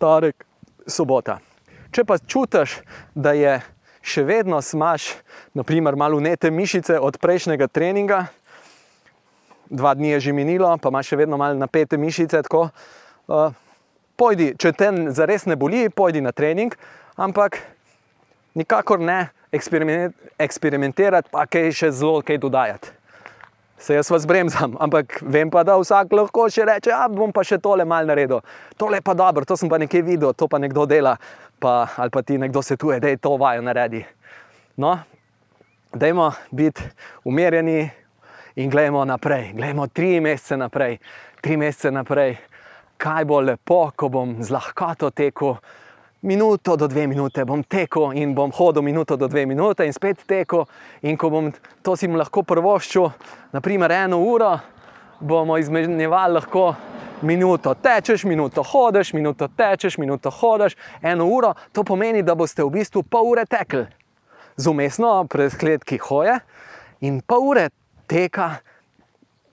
[0.00, 0.46] torek,
[0.86, 1.47] sobota.
[1.92, 2.80] Če pa čutiš,
[3.16, 3.58] da je
[4.04, 5.14] še vedno smaš,
[5.56, 8.26] naprimer, malo unete mišice od prejšnjega treninga,
[9.70, 12.68] dva dni je že minilo, pa imaš še vedno malo napete mišice, tako,
[13.28, 13.56] uh,
[14.20, 16.76] pojdi, če te zares ne boli, pojdi na trening,
[17.16, 17.60] ampak
[18.58, 22.94] nikakor ne eksperimentirati, pa kaj še zelo kaj dodajati.
[23.78, 27.44] Se jaz vas bremzam, ampak vem pa, da vsak lahko še reče, da bom pa
[27.46, 28.42] še tole mal naredil.
[28.76, 31.14] Tole pa dobro, to sem pa nekaj videl, to pa nekdo dela,
[31.60, 34.04] pa, ali pa ti nekdo svetuje, da je to vajo naredi.
[34.76, 34.98] No,
[35.94, 36.82] dajmo biti
[37.24, 37.90] umirjeni
[38.56, 40.98] in gledamo naprej, gledamo tri mesece naprej,
[41.40, 42.36] tri mesece naprej
[42.98, 45.56] kaj bo lepo, ko bom z lahkoto tekel.
[46.22, 50.24] Minuto do dve minute bom tekel in bom hodil minuto do dve minute in spet
[50.26, 50.66] tekel.
[51.02, 53.06] In ko bom to si lahko prvoščil,
[53.54, 54.58] naprimer eno uro,
[55.20, 56.74] bomo izmenjevali lahko
[57.22, 61.54] minuto tečeš, minuto hodiš, minuto tečeš, minuto hodiš, eno uro.
[61.72, 63.86] To pomeni, da boste v bistvu pol ure tekli
[64.56, 66.38] z umestno preskledki hoje
[67.00, 67.68] in pol ure
[68.06, 68.58] teka,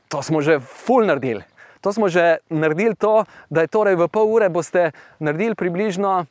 [0.07, 1.43] to smo že full naredili.
[1.81, 6.25] To smo že naredili, to, da je torej v pol ure boste naredili približno,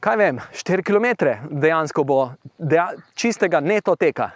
[0.00, 1.06] kaj vem, 4 km,
[1.50, 4.32] dejansko bo deja, čistega neto teka.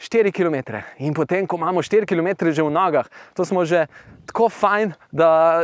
[0.00, 0.80] 4 km.
[1.04, 3.04] In potem, ko imamo 4 km že v nogah,
[3.36, 3.84] to smo že
[4.26, 5.62] tako fajn, da,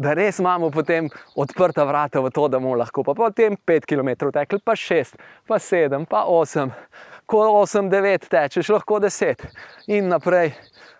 [0.00, 4.32] da res imamo potem odprta vrata v to, da bomo lahko pa potem 5 km
[4.32, 6.72] tekli, pa 6, pa 7, pa 8,
[7.28, 9.44] ko 8, 9 tečeš, lahko 10
[9.92, 10.56] in naprej.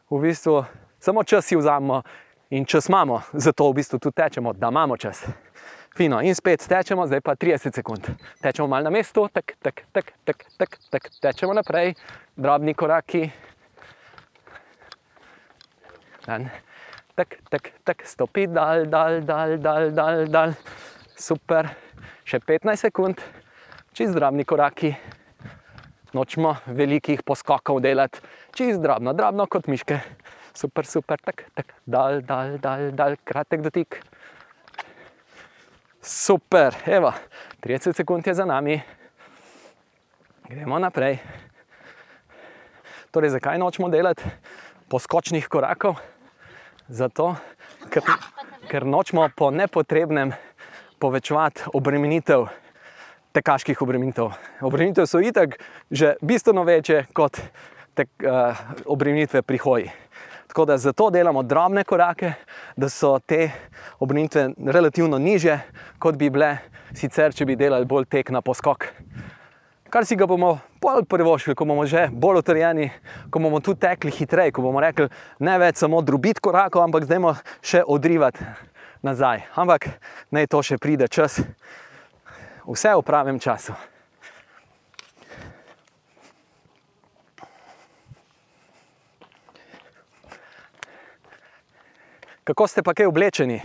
[0.06, 0.62] V bistvu
[1.00, 2.04] samo čas si vzamemo
[2.50, 5.24] In čas imamo, zato v bistvu tudi tečemo, da imamo čas.
[5.96, 8.04] Fino, in spet tečemo, zdaj pa 30 sekund.
[8.44, 11.96] Tečemo malo na mestu, tak, tak, tak, tak, tak, tak, tečemo naprej,
[12.36, 13.32] drobni koraki.
[16.28, 16.52] Dan.
[17.16, 20.52] Tak, tak, tak, stopi, dal, dal, dal, dal, dal, dal.
[21.16, 21.72] Super,
[22.28, 23.24] še 15 sekund,
[23.96, 24.92] čez drobni koraki.
[26.12, 28.20] Nočemo velikih poskokov delati,
[28.52, 29.96] čez drobno, drobno kot miške
[30.56, 34.00] super, super, tak, tak, dal, dal, dal, dal, kratek dotik.
[36.06, 37.12] Super, evo,
[37.60, 38.80] 30 sekund je za nami,
[40.48, 41.18] gremo naprej.
[43.10, 44.22] Torej, zakaj nočemo delati
[44.88, 45.98] poskočnih korakov?
[46.86, 47.34] Zato,
[47.90, 48.06] ker,
[48.70, 50.30] ker nočemo po nepotrebnem
[51.02, 52.46] povečevati obremenitev,
[53.34, 54.30] tekaških obremenitev.
[54.62, 55.58] Obremenitev so itak
[55.90, 57.42] že bistveno večje kot
[57.98, 58.54] tek, uh,
[58.86, 59.90] obremenitve pri hoji.
[60.56, 62.32] Tako da zato delamo drobne korake,
[62.76, 63.50] da so te
[63.98, 65.58] obrnitve relativno niže,
[65.98, 66.56] kot bi bile
[66.96, 68.86] sicer, če bi delali bolj tek na poskok.
[69.92, 72.86] Kar si ga bomo bolj privoščili, ko bomo že bolj utrjeni,
[73.28, 75.10] ko bomo tu tekli hitreje, ko bomo rekli,
[75.44, 78.48] ne več samo drobiti korakov, ampak zdaj moramo še odrivati
[79.04, 79.44] nazaj.
[79.60, 79.90] Ampak
[80.32, 81.36] naj to še pride čas,
[82.64, 83.76] vse v pravem času.
[92.46, 93.58] Kako ste pa kaj oblečeni?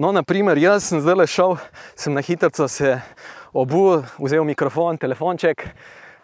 [0.00, 1.58] No, naprimer, jaz sem zdaj le šel,
[1.92, 2.96] sem na hitro se
[3.52, 5.66] obul, vzel mikrofon, telefonček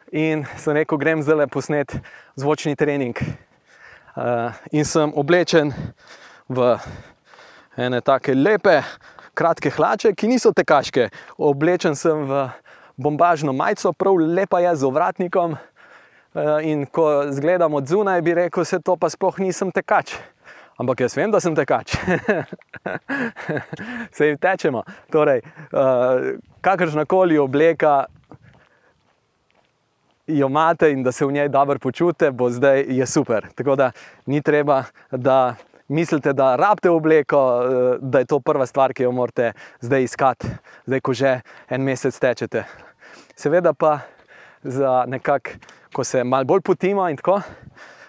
[0.08, 1.92] in sem rekel, grem zdaj le posnet
[2.40, 3.20] zvočni trening.
[4.16, 5.74] Uh, in sem oblečen
[6.48, 6.72] v
[7.76, 8.80] ene take lepe,
[9.36, 11.10] kratke hlače, ki niso tekaške.
[11.36, 12.48] Oblečen sem v
[12.96, 15.60] bombažno majico, prav lepa je z ovratnikom.
[16.32, 20.16] Uh, in ko zgledam od zunaj, bi rekel, se to pa sploh nisem tekač.
[20.80, 21.92] Ampak jaz vem, da sem tekač.
[24.16, 24.80] Se jim tečemo.
[25.12, 25.42] Torej,
[25.76, 28.06] uh, kakršna koli obleka
[30.26, 33.50] jo imate in da se v njej dobro počutite, bo zdaj je super.
[33.54, 33.90] Tako da
[34.26, 35.54] ni treba, da
[35.88, 40.48] mislite, da rabite obleko, uh, da je to prva stvar, ki jo morate zdaj iskati,
[40.86, 42.64] zdaj ko že en mesec tečete.
[43.36, 43.98] Seveda pa
[44.62, 45.58] za nekak,
[45.92, 47.42] ko se malo bolj potimo in tako,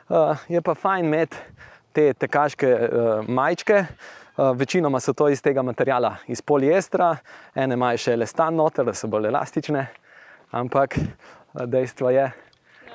[0.08, 1.52] uh, je pa fajn imeti
[1.93, 3.86] te tekaške uh, majčke.
[4.38, 7.15] Uh, večinoma so to iz tega materiala, iz poliestra,
[7.56, 9.86] ene imajo še le stan noter, da so bolj elastične.
[10.56, 12.30] Ampak uh, dejstvo je,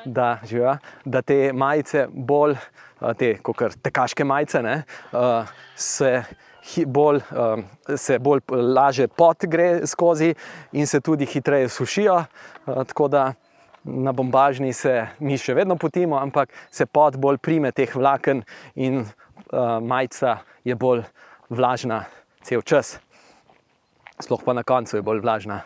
[0.05, 2.57] da, živa, da te majice, bolj
[3.19, 3.35] te
[3.83, 4.83] tekaške majice, ne,
[5.13, 6.19] uh, se.
[6.67, 7.61] Bolj, um,
[7.95, 10.33] se bolj laže pot gre skozi,
[10.75, 12.17] in se tudi hitreje sušijo.
[12.17, 13.21] Uh, tako da
[13.87, 18.43] na bombažni se mi še vedno potimo, ampak se pot bolj prime teh vlaken
[18.75, 21.05] in uh, majica je bolj
[21.49, 22.05] vlažna
[22.43, 22.99] cel čas.
[24.21, 25.63] Sploh pa na koncu je bolj vlažna.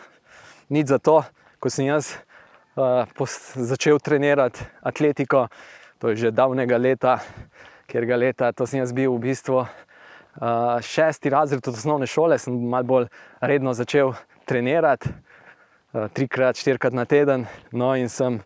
[0.69, 1.21] Nič za to,
[1.59, 2.13] ko sem jaz
[2.77, 3.07] uh,
[3.55, 5.47] začel trenirati atletiko,
[5.99, 7.19] to je že davnega leta,
[7.87, 9.65] ker ga leta, to sem jaz bil v bistvu.
[10.31, 13.07] Uh, šesti razred od osnovne šole sem malo bolj
[13.43, 14.13] redno začel
[14.47, 15.11] trenirati,
[15.91, 17.45] trikrat, štirikrat na teden.
[17.71, 18.39] No, in sem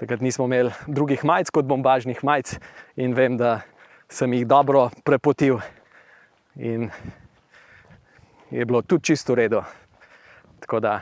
[0.00, 2.56] takrat nismo imeli drugih majic kot bombažnih majic,
[2.96, 3.60] in vem, da
[4.08, 5.58] sem jih dobro prepotil.
[6.56, 6.90] In
[8.50, 9.64] je bilo tudi čisto redo.
[10.60, 11.00] Tako da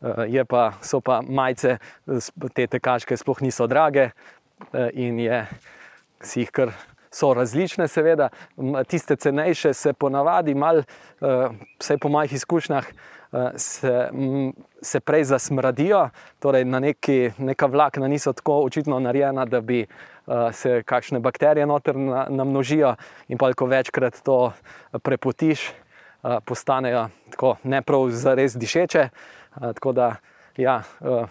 [0.00, 1.78] uh, pa, so pa majice,
[2.54, 5.46] te tekaške, sploh niso drage uh, in je,
[6.22, 6.72] si jih kar
[7.12, 8.28] so različne, seveda,
[8.88, 10.84] tiste cenejše se ponavadi, mal, eh,
[11.78, 13.21] vse po mojih izkušnjah, eh,
[13.56, 14.08] se,
[14.82, 19.86] se prej zasmradijo, torej na neki, neka vlakna niso tako očitno narejena, da bi eh,
[20.52, 21.96] se kakšne bakterije noter
[22.28, 22.94] namnožijo
[23.28, 24.52] in pa, ko večkrat to
[25.02, 25.70] prepotiš,
[26.44, 29.08] postanejo tako ne prav za res dišeče.
[29.58, 30.12] Tako da,
[30.56, 30.82] ja,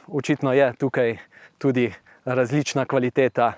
[0.07, 1.15] očitno je tukaj
[1.57, 1.93] tudi
[2.25, 3.53] različna kvaliteta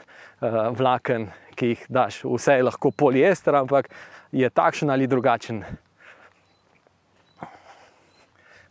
[0.77, 3.89] vlaken ki jih daš, vse je lahko poliester, ampak
[4.31, 5.63] je takšen ali drugačen.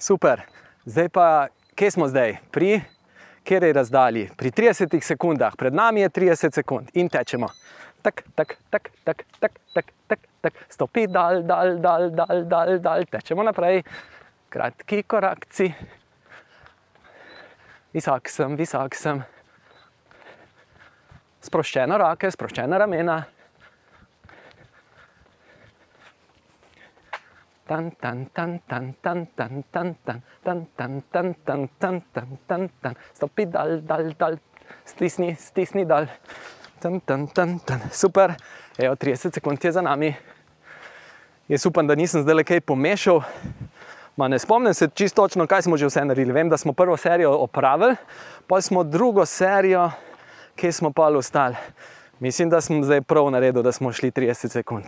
[0.03, 0.41] Super,
[0.85, 1.47] zdaj pa,
[1.79, 2.35] kje smo zdaj?
[2.51, 2.81] Pri
[3.47, 4.25] kateri razdalji?
[4.35, 7.47] Pri 30 sekundah, pred nami je 30 sekund in tečemo.
[8.03, 10.53] Tak, tak, tak, tak, tak, tak, tak, tak.
[10.67, 13.87] stopi, dal, dal, dal, dal, dal, dal, tečemo naprej,
[14.51, 15.71] kratki korakci.
[17.95, 19.23] Visok sem, visok sem
[21.47, 23.21] sproščene roke, sproščene ramena.
[27.67, 32.69] Tan, tan, tan, tan, tan, tan, tan, tan, tan, tan, tan, tan, tan, tan, tan,
[32.83, 34.39] tan, stopi dal, dal, dal,
[34.85, 36.07] stisni, stisni dal.
[36.81, 37.81] Tan, tan, tan, tan.
[37.93, 38.35] Super,
[38.79, 40.15] evo 30 sekund je za nami.
[41.49, 43.23] Jaz upam, da nisem zdaj le kaj pomešal.
[44.17, 46.33] Ma ne spomnim se čisto točno, kaj smo že vse naredili.
[46.33, 47.97] Vem, da smo prvo serijo opravili,
[48.47, 49.91] pa smo drugo serijo
[50.57, 51.57] kje smo pa ostali.
[52.21, 54.85] Mislim, da smo zdaj prav naredili, da smo šli 30 sekund.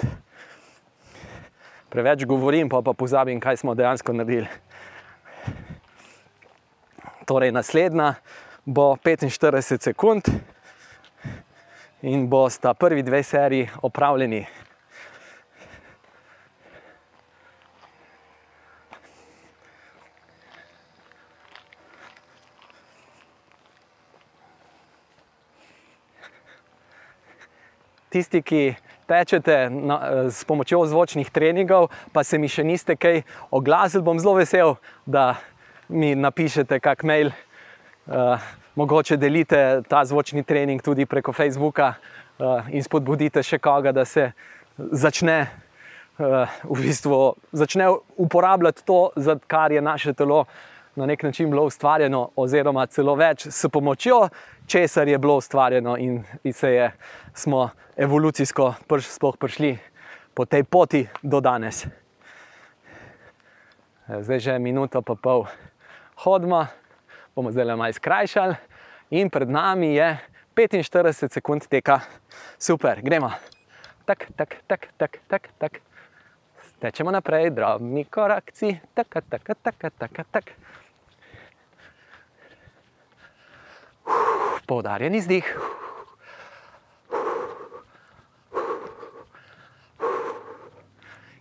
[1.94, 4.48] Preveč govorim, pa, pa pozabim, kaj smo dejansko naredili.
[7.22, 8.16] Torej, naslednja
[8.66, 10.26] bo 45 sekund
[12.02, 14.42] in bo sta prvi dve seriji opravljeni.
[28.14, 28.74] tisti, ki
[29.06, 34.34] tečete na, s pomočjo zvočnih treningov, pa se mi še niste kaj oglasili, bom zelo
[34.40, 35.34] vesel, da
[35.88, 37.32] mi napišete kak mail.
[38.04, 38.36] Uh,
[38.74, 44.30] mogoče delite ta zvočni trening tudi preko Facebooka uh, in spodbudite še koga, da se
[44.76, 45.38] začne,
[46.18, 50.44] uh, v bistvu, začne uporabljati to, za kar je naše telo
[50.96, 54.28] na nek način bilo ustvarjeno, oziroma celo več s pomočjo
[54.66, 56.92] česar je bilo ustvarjeno in, in se je,
[57.34, 59.78] smo evolucijsko prš, sploh prišli
[60.34, 61.86] po tej poti do danes.
[64.08, 65.46] Zdaj že minuto pa pol
[66.24, 66.66] hodimo,
[67.34, 68.54] bomo zdaj le malo skrajšali
[69.10, 70.18] in pred nami je
[70.54, 72.00] 45 sekund teka.
[72.58, 73.30] Super, gremo.
[74.04, 75.80] Tak, tak, tak, tak, tak, tak.
[76.78, 80.63] Tečemo naprej, drobni korakci, tak, tak, tak, tak, tak, tak.
[84.66, 85.46] Poudarjen izdih.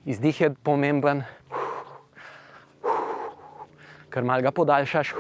[0.05, 1.23] Izdih je pomemben,
[4.11, 5.13] ker malo ga podaljšaš.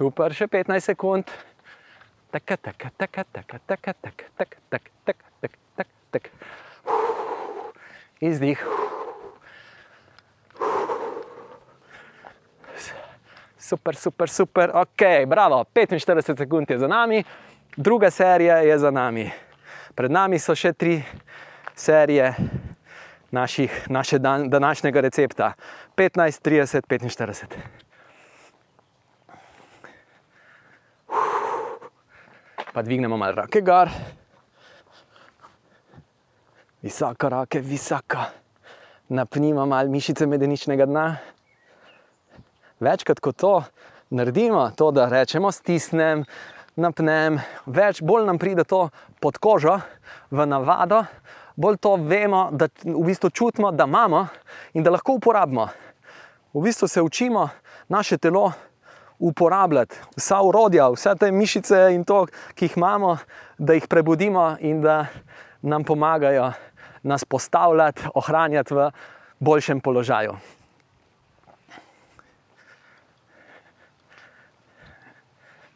[0.00, 1.28] Super, še 15 sekund.
[2.32, 6.30] Taka, taka, taka, taka, taka, taka, taka, taka, taka, taka, taka.
[8.24, 8.79] Izdih.
[13.70, 17.24] Super, super, super, ok, bravo, 45 sekund je za nami,
[17.76, 19.30] druga serija je za nami.
[19.94, 20.96] Pred nami so še tri
[21.74, 22.34] serije
[23.30, 25.52] naših, naše dan, današnjega recepta:
[25.96, 27.46] 15, 30, 45.
[32.72, 33.88] Pa dvignemo malo roke gor,
[36.82, 38.24] visoko roke, visoko,
[39.08, 41.06] napnimo malo mišice medeničnega dna
[42.80, 43.62] večkrat kot to
[44.10, 46.24] naredimo, to, da rečemo, stisnem,
[46.76, 48.88] napnem, več, bolj nam pride to
[49.20, 49.78] pod kožo,
[50.30, 51.04] v navado,
[51.56, 54.26] bolj to vemo, da v bistvu čutimo, da imamo
[54.74, 55.68] in da lahko uporabimo.
[56.54, 57.48] V bistvu se učimo
[57.88, 58.52] naše telo
[59.18, 62.24] uporabljati, vsa urodja, vse te mišice in to,
[62.54, 63.18] ki jih imamo,
[63.58, 65.04] da jih prebudimo in da
[65.62, 66.52] nam pomagajo
[67.02, 68.90] nas postavljati, ohranjati v
[69.38, 70.34] boljšem položaju.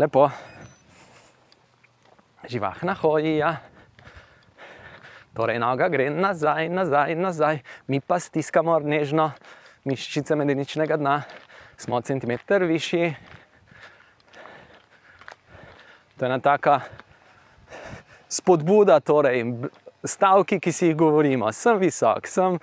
[0.00, 0.30] Lepo.
[2.48, 3.50] Živahna hoja.
[5.36, 9.28] Torej, noga gre nazaj, nazaj, nazaj, mi pa stiskamo nežno
[9.84, 11.18] mišice medeničnega dna,
[11.76, 13.12] smo centimeter višji.
[16.16, 16.80] To je ena taka
[18.28, 19.44] spodbuda, torej
[20.00, 21.52] stavki, ki si jih govorimo.
[21.52, 22.56] Sem visok, sem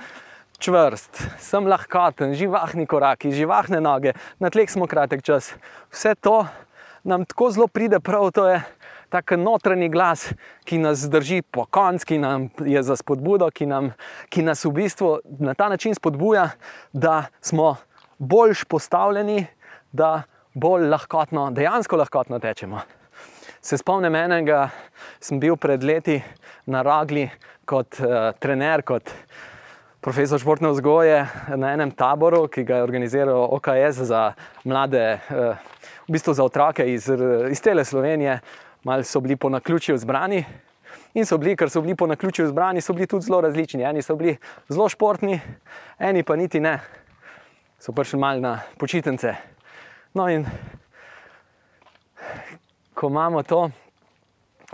[0.58, 5.54] čvrst, sem lahkoten, živahni koraki, živahne noge, na tleh smo kratek čas.
[5.94, 6.48] Vse to
[7.08, 8.62] nam tako zelo pride prav, to je
[9.10, 10.34] tak notranji glas,
[10.68, 13.94] ki nas drži po koncu, ki nam je za spodbudo, ki, nam,
[14.30, 16.50] ki nas v bistvu na ta način spodbuja,
[16.94, 17.76] da smo
[18.18, 19.46] boljš postavljeni,
[19.92, 22.82] da bolj lahkotno, dejansko lahkotno tečemo.
[23.62, 24.70] Se spomnim enega,
[25.20, 26.20] sem bil pred leti
[26.66, 27.30] na Ragli
[27.66, 29.12] kot uh, trener, kot
[30.04, 31.24] profesor športne vzgoje
[31.56, 34.32] na enem taboru, ki ga je organiziral OKS za
[34.64, 35.77] mlade, uh,
[36.08, 37.10] v bistvu za otroke iz,
[37.52, 38.40] iz cele Slovenije
[38.84, 40.46] malo so bili po naključju zbrani.
[41.14, 43.84] In so bili, ker so bili po naključju zbrani, so bili tudi zelo različni.
[43.84, 44.38] Eni so bili
[44.70, 45.40] zelo športni,
[46.00, 46.80] eni pa niti ne,
[47.80, 49.36] so prišli malo na počitnice.
[50.14, 50.46] No, in
[52.94, 53.70] ko imamo to,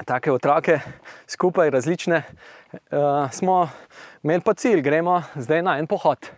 [0.06, 0.80] tako otroke,
[1.28, 2.24] skupaj različne,
[2.74, 3.70] uh, smo
[4.24, 6.30] imeli pa cilj, gremo zdaj na en pohod.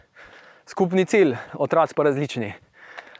[0.65, 2.53] Skupni cilj, otroci pa različni.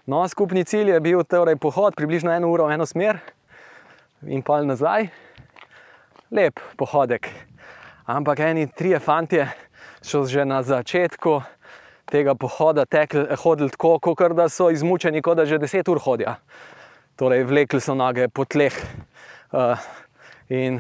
[0.06, 3.18] No, skupni cilj je bil torej pohod, približno eno uro v eno smer
[4.30, 5.08] in pa nazaj,
[6.30, 7.26] lep pohodek.
[8.06, 9.48] Ampak eni trije fantje
[10.06, 11.42] so že na začetku
[12.06, 16.36] tega pohoda tekli, hodili tako, kot da so izmučeni, kot da že deset ur hodijo.
[17.18, 18.78] Torej, vlekli so noge po tleh
[19.58, 19.74] uh,
[20.54, 20.78] in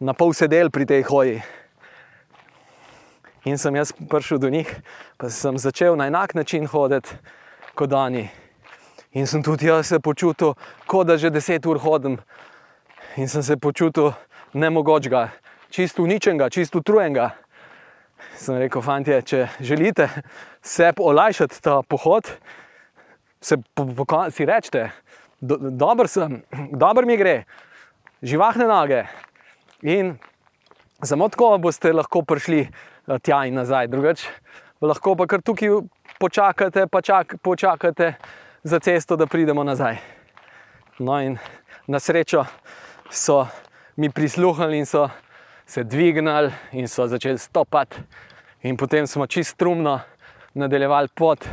[0.00, 1.36] na pol sedel pri tej hoji.
[3.44, 4.72] In sem jaz prišel do njih,
[5.20, 7.20] pa sem začel na enak način hoditi
[7.74, 8.28] kot oni.
[9.12, 10.54] In sem tudi jaz se počutil,
[10.86, 12.18] kot da že deset ur hodim.
[13.16, 14.12] In sem se počutil
[14.54, 15.28] nemogočega,
[15.70, 17.30] čisto uničenega, čisto utrujenega.
[18.38, 20.08] Sem rekel, fanti, če želite
[20.62, 22.30] se olajšati ta pohod,
[23.40, 24.90] se po, po, si rečete,
[25.40, 26.42] do, dober sem,
[26.72, 27.44] dobro mi gre,
[28.22, 29.04] živahne noge.
[29.82, 30.18] In
[31.02, 34.28] samo tako boste lahko prišli eh, tja in nazaj, drugače
[34.80, 35.82] lahko pa kar tukaj
[36.20, 38.14] počakate, pa čak, počakate
[38.62, 39.96] za cesto, da pridemo nazaj.
[40.98, 41.38] No, in
[41.86, 42.44] na srečo
[43.10, 43.46] so
[43.96, 45.08] mi prisluhnili in so
[45.66, 47.96] se dvignili in so začeli stopati,
[48.62, 50.00] in potem smo čist strumno
[50.54, 51.48] nadaljevali pot,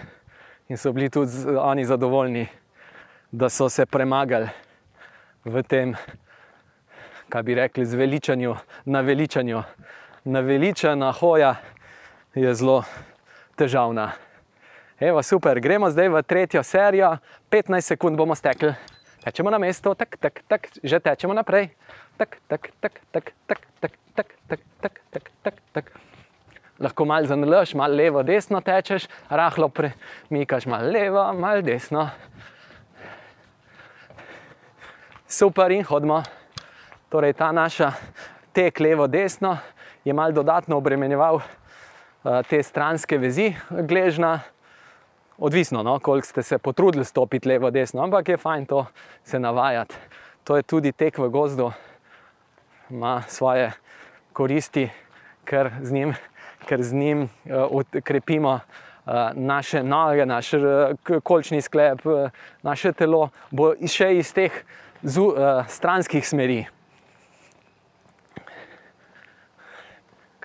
[0.68, 2.48] in so bili tudi oni zadovoljni,
[3.32, 4.50] da so se premagali
[5.46, 5.96] v tem,
[7.30, 8.56] kaj bi rekli, zveličanju,
[8.86, 9.64] na veličanju.
[10.24, 11.56] Naveličana hoja
[12.36, 12.84] je zelo
[13.56, 14.27] težavna.
[15.00, 17.18] Evo, super, gremo zdaj v tretjo serijo,
[17.54, 18.74] 15 sekund bomo stekli.
[19.22, 21.70] Tečemo na mesto, tak, tak, tak, že tečemo naprej.
[22.18, 25.86] Tak, tak, tak, tak, tak, tak, tak, tak, tak, tak, tak, tak.
[26.82, 32.10] Lahko malo zanalaš, malo levo, desno tečeš, rahlo premikaš, malo levo, malo desno.
[35.30, 36.26] Super in hodimo.
[37.14, 37.94] Torej, ta naša
[38.50, 39.62] tek levo, desno
[40.02, 44.42] je malo dodatno obremenjeval uh, te stranske vezi, gležna
[45.38, 48.86] odvisno, no, koliko ste se potrudili stopiti levo, desno, ampak je fajn to
[49.24, 49.96] se navajati.
[50.44, 51.72] To je tudi tek v gozdu,
[52.90, 53.72] ima svoje
[54.34, 54.90] koristi,
[55.46, 56.14] ker z njim,
[56.68, 57.30] ker z njim
[57.72, 60.62] uh, krepimo uh, naše noge, naš uh,
[61.24, 62.30] kolčni sklep, uh,
[62.64, 64.64] naše telo, bo še iz teh
[65.04, 66.66] zu, uh, stranskih smeri.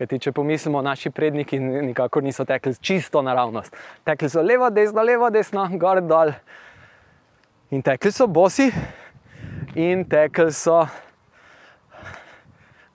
[0.03, 3.77] Kajti, če pomislimo, naši predniki nikakor niso tekli čisto naravnost.
[4.03, 6.33] Tekli so levo, desno, levo, desno, gor dol.
[7.71, 8.67] In tekli so bosi,
[9.79, 10.81] in tekli so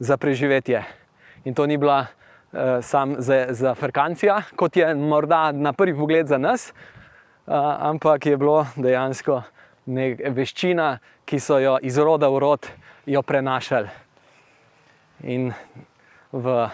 [0.03, 0.81] za preživetje.
[1.47, 6.27] In to ni bila uh, sam za, za Frkancija, kot je morda na prvi pogled
[6.27, 7.55] za nas, uh,
[7.87, 9.45] ampak je bilo dejansko
[9.85, 10.89] nek veščina,
[11.23, 12.67] ki so jo iz roda v rod
[13.07, 13.95] prenašali.
[15.23, 15.53] In
[16.35, 16.67] v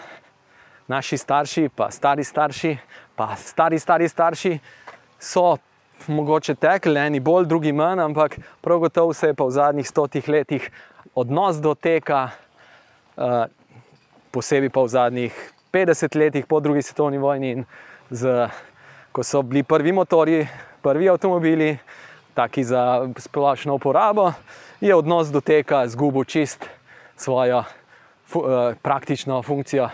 [0.87, 2.77] naši starši, pa stari starši,
[3.15, 4.59] pa stari, stari starši
[5.19, 5.57] so
[6.07, 10.29] mogoče tekli, eni bolj, drugi manj, ampak prav gotovo se je pa v zadnjih stotih
[10.29, 10.71] letih
[11.15, 12.29] odnos do teka,
[13.15, 13.45] uh,
[14.31, 15.33] posebej pa v zadnjih
[15.73, 17.63] 50 letih po drugi svetovni vojni,
[18.09, 18.49] z,
[19.11, 20.47] ko so bili prvi motori,
[20.81, 21.77] prvi avtomobili,
[22.33, 24.33] taki za splošno uporabo,
[24.81, 26.65] je odnos do teka zgubil čist
[27.15, 27.63] svojo
[28.25, 29.89] fu, uh, praktično funkcijo,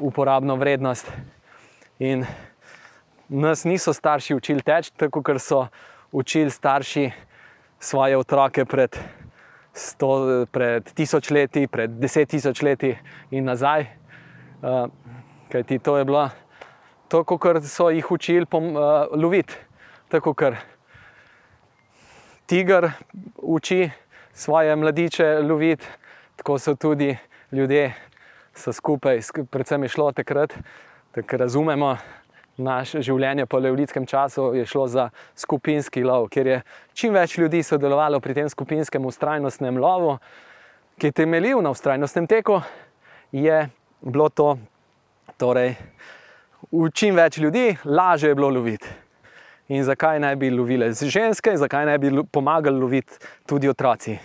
[0.00, 1.12] uporabno vrednost.
[1.98, 2.24] In
[3.28, 5.66] nas niso starši učili teči, tako kot so
[6.12, 7.10] učili starši
[7.78, 8.96] svoje otroke pred,
[9.72, 12.94] sto, pred tisoč leti, pred deset tisoč leti
[13.30, 13.86] in nazaj.
[14.62, 14.88] Uh,
[15.52, 16.30] kajti to je bilo
[17.08, 19.54] to, kar so jih učili uh, loviti.
[20.08, 20.54] Tako kot
[22.46, 22.90] tiger
[23.36, 23.90] uči
[24.32, 25.86] svoje mladiče loviti,
[26.36, 27.16] tako so tudi
[27.52, 27.94] ljudje
[28.54, 30.54] so skupaj, predvsem je šlo takrat,
[31.14, 31.96] da razumemo
[32.56, 36.58] naše življenje po leolitskem času, je šlo za skupinski lov, kjer je
[36.94, 40.18] čim več ljudi sodelovalo pri tem skupinskem ustrajnostnem lovu,
[40.98, 42.60] ki je temeljil na ustrajnostnem teku,
[43.34, 43.64] je
[44.00, 44.54] bilo to,
[45.38, 45.74] torej,
[46.70, 48.86] v čim več ljudi, lažje je bilo loviti.
[49.74, 53.16] In zakaj ne bi lovile ženske, zakaj ne bi pomagali loviti
[53.48, 54.18] tudi otroci?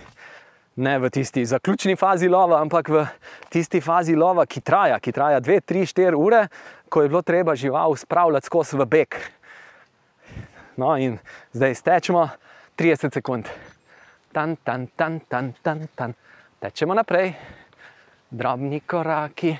[0.80, 3.05] Ne v tisti zaključni fazi lova, ampak v
[3.51, 6.45] tisti fazi lova, ki traja, ki traja 2, 3, 4 ure,
[6.89, 9.17] ko je bilo treba žival spravljati skozi v beg.
[10.80, 11.17] No, in
[11.51, 12.30] zdaj stečemo
[12.80, 13.49] 30 sekund.
[14.32, 16.13] Tan, tan, tan, tan, tan, tan.
[16.59, 17.34] Tečemo naprej,
[18.32, 19.57] drobni koraki,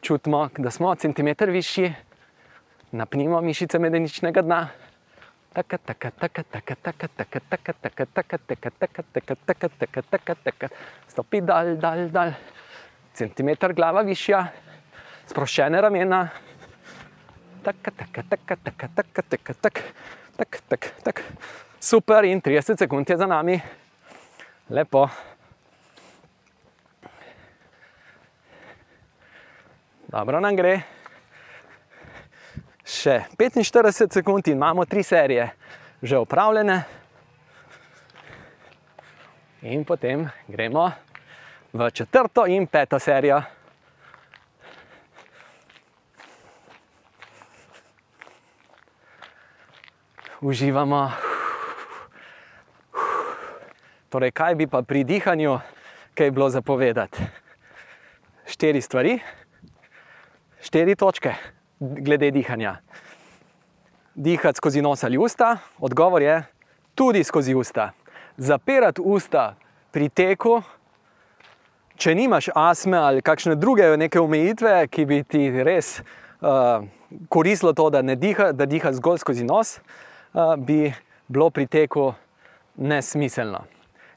[0.00, 1.94] čutimo, da smo centimeter višji,
[2.92, 4.60] napnimo mišice medeničnega dna
[5.54, 10.34] taka, taka, taka, taka, taka, taka, taka, taka, taka, taka, taka, taka, taka, taka, taka,
[10.34, 10.66] taka,
[11.08, 12.30] stopi dal, dal, dal,
[13.14, 14.44] centimeter glava višja,
[15.26, 16.20] sproščene ramena,
[17.66, 19.82] taka, taka, taka, taka, taka, taka, taka,
[20.38, 21.22] taka, taka, taka.
[21.80, 23.58] super in 30 sekund je za nami,
[24.70, 25.08] lepo.
[30.10, 30.99] Dobro nam gre
[32.90, 35.50] še 45 sekund in imamo tri serije
[36.02, 36.82] že upravljene.
[39.62, 40.90] In potem gremo
[41.72, 43.42] v četrto in peto serijo.
[50.40, 51.12] Uživamo.
[54.08, 55.60] Torej, kaj bi pa pri dihanju,
[56.16, 57.28] kaj je bilo zapovedati?
[58.48, 59.20] Štiri stvari,
[60.64, 62.76] štiri točke glede dihanja.
[64.14, 66.42] Dihati skozi nos ali usta, odgovor je
[66.94, 67.90] tudi skozi usta.
[68.36, 69.54] Zapirati usta
[69.90, 70.62] pri teku,
[71.96, 73.88] če nimaš astme ali kakšne druge
[74.20, 76.84] omejitve, ki bi ti res uh,
[77.28, 79.78] koristilo to, da ne diha, da diha zgolj skozi nos,
[80.32, 80.92] uh, bi
[81.28, 82.12] bilo pri teku
[82.76, 83.64] nesmiselno.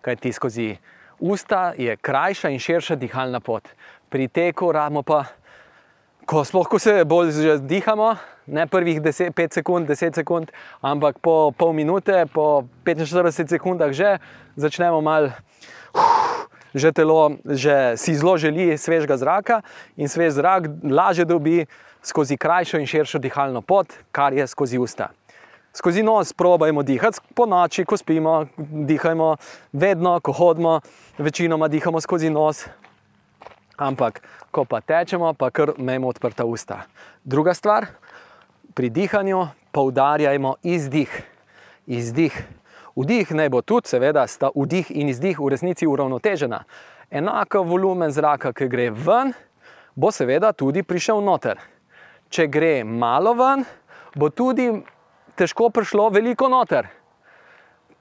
[0.01, 0.76] Kaj ti skozi
[1.20, 3.68] usta je krajša in širša dihalna pot.
[4.09, 5.24] Pri teku ramo pa
[6.26, 8.15] ko sploh ko se bolj dihamo,
[8.47, 10.51] ne prvih 5 sekund, 10 sekund,
[10.82, 14.19] ampak po pol minute, po 45 sekundah že
[14.55, 15.32] začnemo mal.
[16.74, 19.61] Že telo že si zelo želi svežega zraka
[19.93, 21.69] in svež zrak lažje dobi
[22.01, 25.13] skozi krajšo in širšo dihalno pot, kar je skozi usta.
[25.74, 29.38] Skozi nos probajmo dihati, po noči, ko spimo, dihajmo,
[29.74, 30.82] vedno, ko hodimo,
[31.17, 32.65] večinoma dihamo skozi nos,
[33.78, 34.21] ampak
[34.51, 36.84] ko pa tečemo, pa kar imamo odprta usta.
[37.24, 37.88] Druga stvar,
[38.74, 41.24] pri dihanju poudarjajmo izdih.
[41.88, 42.34] izdih.
[42.95, 46.63] Vdih naj bo tudi, seveda, sta vdih in izdih v resnici uravnotežena.
[47.11, 49.34] Enako volumen zraka, ki gre ven,
[49.95, 51.57] bo seveda tudi prišel noter.
[52.30, 53.65] Če gre malo ven,
[54.15, 54.69] bo tudi
[55.36, 56.88] težko prišlo veliko noter.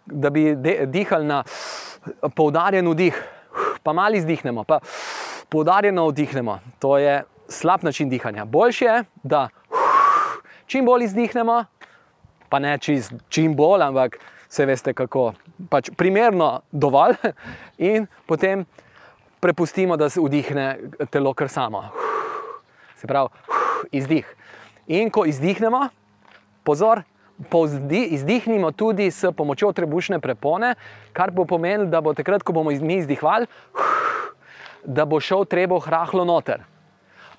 [0.07, 0.53] Da bi
[0.87, 1.43] dihali na
[2.37, 3.17] poudarjen vdih,
[3.83, 4.65] pa malo izdihnemo.
[4.65, 4.81] Pa
[5.53, 6.59] poudarjeno vdihnemo.
[6.79, 8.45] To je slab način dihanja.
[8.45, 9.49] Boljše je, da
[10.67, 11.65] čim bolj izdihnemo,
[12.49, 14.17] pa ne čist, čim bolj, ampak
[14.49, 15.33] vse veste, kako.
[15.69, 17.19] Pač primerno dovolj,
[17.93, 18.65] in potem
[19.41, 20.79] prepustimo, da se vdihne
[21.11, 21.85] telo kar samo.
[22.97, 23.29] Se pravi,
[23.93, 24.37] izdih.
[24.87, 25.89] In ko izdihnemo,
[26.65, 27.03] pozor,
[27.91, 30.75] izdihnimo tudi s pomočjo trebušne prepone,
[31.13, 33.47] kar bo pomenilo, da bo takrat, ko bomo mi izdihvali,
[34.85, 36.63] da bo šel trebuh rahlo noter.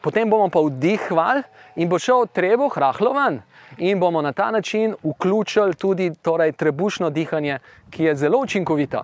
[0.01, 1.43] Potem bomo pa vdihvali
[1.75, 3.41] in bo šel trebuh rahlo ven.
[3.77, 9.03] In bomo na ta način vključili tudi torej, trebušno dihanje, ki je zelo učinkovito.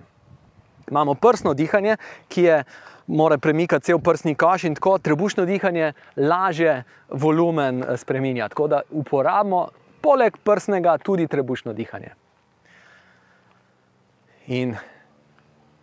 [0.89, 2.63] Imamo prsno dihanje, ki je
[3.07, 8.49] mora premikati cel prsni koš in tako trebušno dihanje lažje volumen eh, spremenja.
[8.49, 9.67] Tako da uporabimo
[10.01, 12.13] poleg prsnega tudi trebušno dihanje.
[14.47, 14.75] In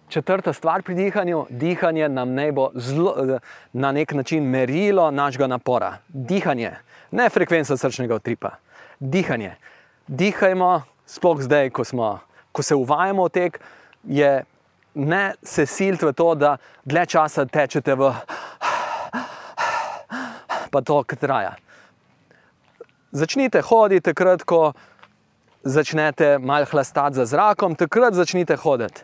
[0.09, 3.39] četrta stvar pri dihanju, dihanje nam ne bo zlo, eh,
[3.73, 5.99] na nek način merilo našega napora.
[6.09, 6.73] Dihanje,
[7.11, 8.51] ne frekvenca srčnega utripa,
[9.01, 9.55] dihanje.
[10.07, 12.19] Dihajmo, sploh zdaj, ko, smo,
[12.53, 13.61] ko se uvajamo v tek,
[14.05, 14.45] je
[14.95, 18.13] ne se silite v to, da dlje časa tečete v,
[20.71, 21.57] pa to, kar traja.
[23.13, 24.73] Začnite hoditi takrat, ko
[25.65, 29.03] začnete malo hlastati za zrakom, takrat začnite hoditi.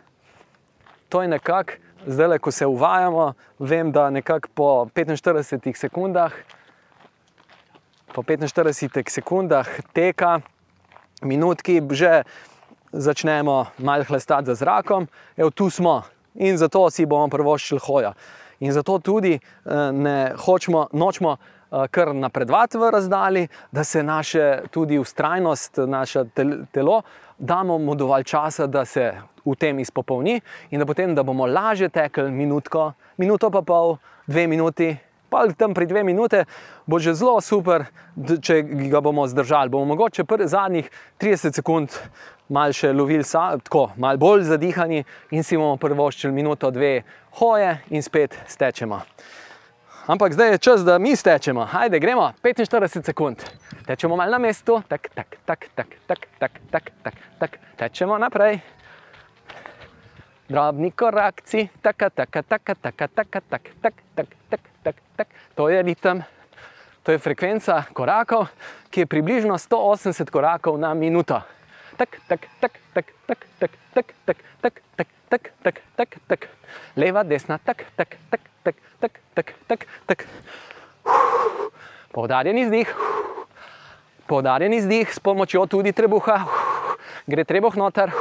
[1.13, 1.71] To je nekako,
[2.05, 6.31] zdaj, ko se uvajamo, vem, da nekako po 45 sekundah,
[8.13, 10.39] po 45 sekundah teka,
[11.21, 12.23] minutki, že
[12.91, 15.07] začnemo malo hlastati za zrakom,
[15.37, 16.01] evo tu smo
[16.33, 18.13] in zato si bomo prvoščili hojo.
[18.59, 21.37] In zato tudi eh, ne hočemo, nočemo
[21.91, 26.23] kar napredovati v razdalji, da se naše tudi ustrajnost, naše
[26.71, 27.01] telo,
[27.37, 29.11] damo mu dovolj časa, da se
[29.45, 33.97] v tem izpopolni in da potem, da bomo lažje tekli minutko, minuto pa pol,
[34.27, 34.95] dve minuti.
[35.29, 36.45] Pa tam pri dve minute
[36.85, 37.87] bo že zelo super,
[38.41, 39.69] če ga bomo zdržali.
[39.69, 41.89] Bomo mogoče zadnjih 30 sekund
[42.49, 43.23] malo še lovili,
[43.63, 47.01] tako malo bolj zadihani in si bomo prvoščili minuto, dve
[47.39, 49.01] hoje in spet stečemo.
[50.03, 51.63] Ampak zdaj je čas, da mi stečemo.
[51.65, 53.39] Hajde, gremo 45 sekund.
[53.87, 57.51] Tečemo malo na mestu, tak, tak, tak, tak, tak, tak, tak, tak, tak.
[57.79, 58.59] tečemo naprej.
[60.49, 65.27] Drobni korakci, taka, taka, taka, taka, taka, tak, tak, tak, tak, tak, tak.
[65.55, 66.23] To je ritem,
[67.03, 68.51] to je frekvenca korakov,
[68.91, 71.39] ki je približno 180 korakov na minuto
[71.97, 76.41] tak, tak, tak, tak, tak, tak, tak, tak, tak, tak, tak, tak, tak, tak,
[76.97, 80.19] leva, desna, tak, tak, tak, tak, tak, tak, tak, tak.
[82.11, 82.87] Poudarjen izdih,
[84.27, 86.47] poudarjen izdih s pomočjo tudi trebuha,
[87.27, 88.13] gre trebuh noter.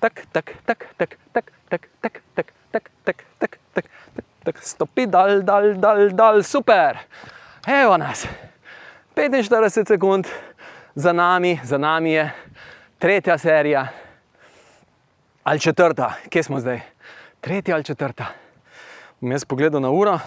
[0.00, 3.86] Tak, tak, tak, tak, tak, tak, tak, tak, tak, tak, tak, tak,
[4.44, 6.96] tak, stopi, dal, dal, dal, dal, super.
[7.66, 8.24] Evo nas.
[9.16, 10.28] 45 sekund
[10.94, 12.24] za nami, za nami je
[12.98, 14.05] tretja serija
[15.46, 16.80] ali četrta, kje smo zdaj?
[17.40, 18.26] Tretja ali četrta.
[19.20, 20.18] Bom jaz pogledal na uro,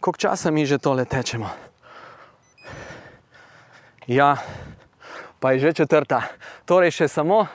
[0.00, 1.50] koliko časa mi že tole tečemo.
[4.06, 4.36] Ja,
[5.40, 6.22] pa je že četrta.
[6.64, 7.46] Torej, še samo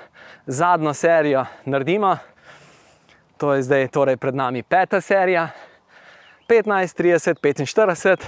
[0.46, 2.18] zadnjo serijo naredimo.
[3.38, 5.50] To je zdaj torej pred nami peta serija.
[6.48, 8.24] 15, 30, 45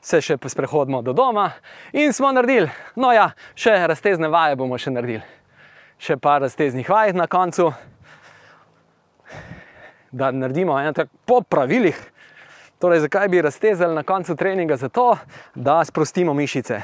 [0.00, 1.50] se še sprehodimo do doma
[1.92, 2.68] in smo naredili.
[2.96, 5.24] No, ja, še raztezne vaje bomo še naredili.
[5.98, 7.72] Še par razteznih vaj na koncu,
[10.14, 12.10] da naredimo eno tako po pravilih.
[12.78, 14.76] Torej, zakaj bi raztezali na koncu treninga?
[14.76, 15.16] Zato,
[15.54, 16.82] da sprostimo mišice.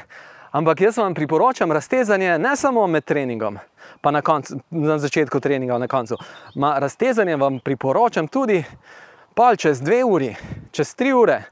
[0.51, 3.57] Ampak jaz vam priporočam raztezanje ne samo med treningom,
[4.01, 6.17] pa na, koncu, na začetku treninga, na koncu.
[6.55, 8.63] Ma raztezanje vam priporočam tudi
[9.57, 10.35] čez dve uri,
[10.71, 11.43] čez tri ure,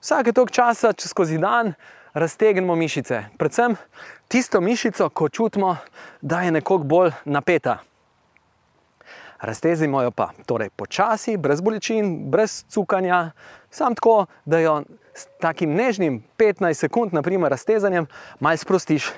[0.00, 1.74] vsake toliko časa, če skozi dan
[2.14, 3.24] raztegnemo mišice.
[3.38, 3.76] Predvsem
[4.28, 5.76] tisto mišico, ko čutimo,
[6.20, 7.78] da je nekoliko bolj napeta.
[9.42, 13.30] Raztezimo jo pa torej počasi, brez bolečin, brez cukanja,
[13.70, 14.82] samo tako, da jo
[15.14, 18.06] s takim nežnim 15 sekund, naprimer, raztezanjem,
[18.40, 19.10] malo sprostiš.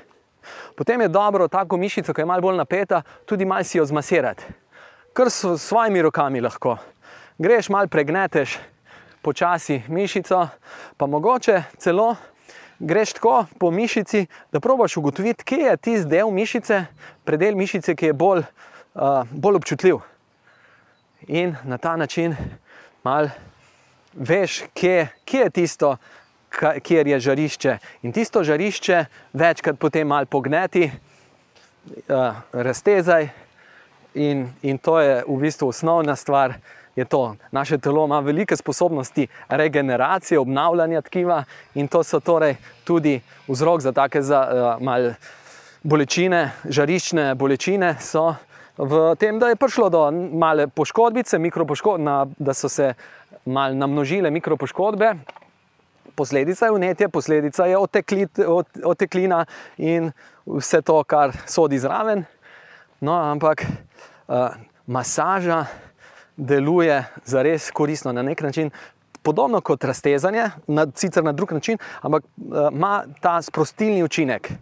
[0.77, 4.45] Potem je dobro tako mišico, ki je malo bolj napeta, tudi malo si jo zmasirati.
[5.13, 6.77] Kar s svojimi rokami lahko.
[7.39, 8.59] Greš, malo pregneteš,
[9.23, 10.49] počasi mišico,
[10.97, 12.15] pa mogoče celo
[12.79, 16.85] greš tako po mišici, da probiš ugotoviti, kje je tisti del mišice,
[17.25, 18.43] predel mišice, ki je bolj,
[18.95, 20.03] uh, bolj občutljiv.
[21.29, 22.37] In na ta način
[23.05, 23.29] mal
[24.13, 25.97] veš, kje, kje je tisto,
[26.83, 27.79] kjer je žarišče.
[28.03, 30.91] In tisto žarišče večkrat potem mal pogneti,
[32.09, 33.29] uh, raztezaj.
[34.15, 36.55] In, in to je v bistvu osnovna stvar,
[36.97, 37.37] je to.
[37.51, 41.45] Naše telo ima velike sposobnosti regeneracije, obnavljanja tkiva
[41.75, 45.15] in to so torej tudi vzrok za take za, uh,
[45.83, 47.97] bolečine, žariščne bolečine.
[48.79, 51.39] V tem, da je prišlo do male poškodbice,
[51.99, 52.95] na, da so se
[53.47, 55.15] malo namnožile mikropoškodbe,
[56.15, 59.45] posledica je vnetje, posledica je oteklit, ot, oteklina
[59.79, 60.11] in
[60.47, 62.25] vse to, kar sodi zraven.
[63.01, 64.57] No, ampak uh,
[64.87, 65.67] masaža
[66.37, 68.71] deluje za res koristno na nek način.
[69.23, 74.53] Podobno kot raztezanje, na, sicer na drug način, ampak uh, ima ta sprostilni učinek.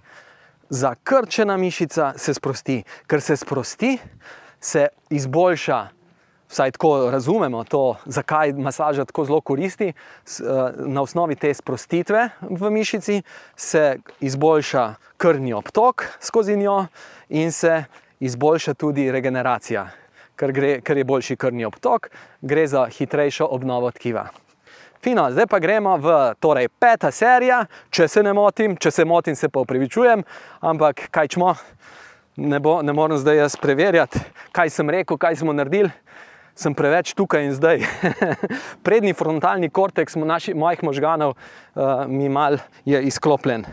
[0.72, 3.98] Zakrčena mišica se sprosti, ker se sprosti,
[4.60, 5.88] se izboljša
[6.48, 9.88] vsaj tako razumemo, to, zakaj masaža tako zelo koristi.
[9.88, 9.92] Eh,
[10.76, 13.22] na osnovi te sprostitve v mišici
[13.56, 16.86] se izboljša krvni obtok skozi njo
[17.28, 17.84] in se
[18.20, 19.90] izboljša tudi regeneracija,
[20.36, 22.08] ker, gre, ker je boljši krvni obtok,
[22.40, 24.28] gre za hitrejšo obnovo tkiva.
[25.02, 29.34] Fino, zdaj pa gremo v torej, peta serija, če se ne motim, če se motim,
[29.34, 30.22] se pa upravičujem,
[30.62, 31.56] ampak kaj čmo,
[32.38, 34.20] ne, bo, ne morem zdaj jaz preverjati,
[34.54, 35.90] kaj sem rekel, kaj smo naredili
[36.54, 37.82] sem preveč tukaj in zdaj.
[38.86, 43.64] Prednji frontalni korteks naši, mojih možganov uh, mi mal je izklopljen.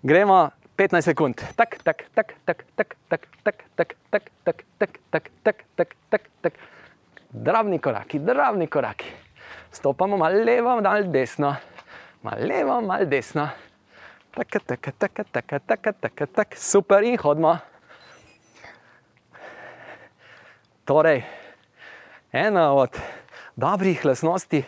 [0.00, 0.48] Gremo
[0.78, 1.42] 15 sekund.
[1.58, 6.22] Tak, tak, tak, tak, tak, tak, tak, tak, tak, tak, tak, tak, tak, tak, tak,
[6.40, 6.58] tak.
[7.34, 9.23] Drobni koraki, drobni koraki.
[9.74, 11.56] Stopamo malo levo, malo desno,
[12.22, 13.48] malo levo, malo desno.
[14.30, 17.58] Tak, tak, tak, tak, tak, tak, tak, super in hodimo.
[20.86, 21.24] Torej,
[22.32, 22.94] ena od
[23.56, 24.62] dobrih lasnosti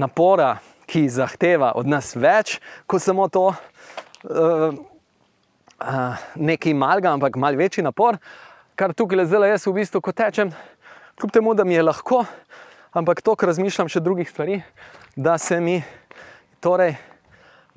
[0.00, 0.56] napora,
[0.88, 2.56] ki zahteva od nas več,
[2.88, 4.72] kot samo to, uh,
[5.76, 8.16] uh, nekaj malega, ampak malo večji napor,
[8.72, 10.56] kar tukaj le zdaj jaz v bistvu ko tečem,
[11.20, 12.24] kljub temu, da mi je lahko,
[12.98, 14.60] ampak to, kar razmišljam še drugih stvari,
[15.16, 15.80] da se mi
[16.64, 16.96] torej.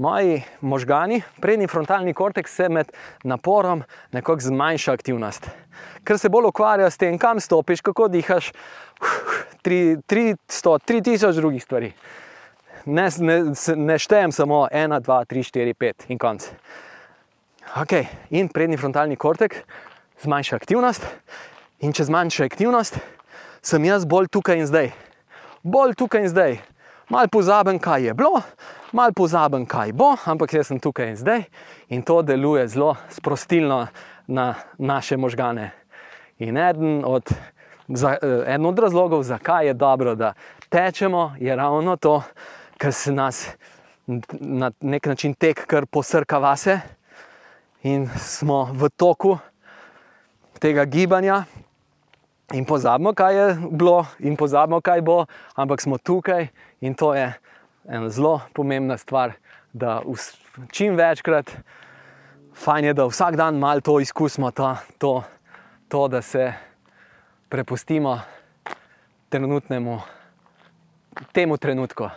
[0.02, 2.90] Moji možgani, prednji frontalni korteks, se med
[3.28, 3.84] naporom
[4.16, 5.46] nekako zmanjša aktivnost,
[6.08, 8.50] ker se bolj ukvarja s tem, kam stopiš, kako dihaš,
[9.62, 11.92] 300, 3000 drugih stvari.
[12.86, 13.38] Ne, ne,
[13.78, 16.50] ne štejem samo 1, 2, 3, 4, 5 in konc.
[17.84, 18.10] Okay.
[18.34, 19.60] In prednji frontalni kortek
[20.24, 21.06] zmanjša aktivnost,
[21.86, 22.98] in če zmanjša aktivnost,
[23.62, 24.92] sem jaz bolj tukaj in zdaj.
[25.64, 26.58] Bolj tukaj in zdaj.
[27.10, 28.42] Mal pozaben, kaj je bilo,
[28.92, 31.44] mal pozaben, kaj bo, ampak jaz sem tukaj in zdaj
[31.90, 33.88] in to deluje zelo sprostilno
[34.28, 35.72] na naše možgane.
[36.40, 37.30] In eden od
[37.88, 40.34] za, uh, en od razlogov, zakaj je dobro, da
[40.70, 42.22] tečemo, je ravno to,
[42.78, 43.50] ker se nas
[44.40, 46.80] na nek način tek kar posrka vase
[47.84, 49.38] in smo v toku
[50.60, 51.44] tega gibanja.
[52.54, 55.26] In pozabimo, kaj je bilo, in pozabimo, kaj bo,
[55.56, 56.48] ampak smo tukaj
[56.82, 57.34] in to je
[57.88, 59.32] ena zelo pomembna stvar,
[59.74, 60.02] da
[60.72, 61.52] čim večkrat,
[62.54, 65.24] fajn je, da vsak dan malo to izkusimo, to, to,
[65.88, 66.54] to da se
[67.50, 68.20] prepustimo
[69.30, 70.00] trenutnemu,
[71.32, 72.10] temu trenutku.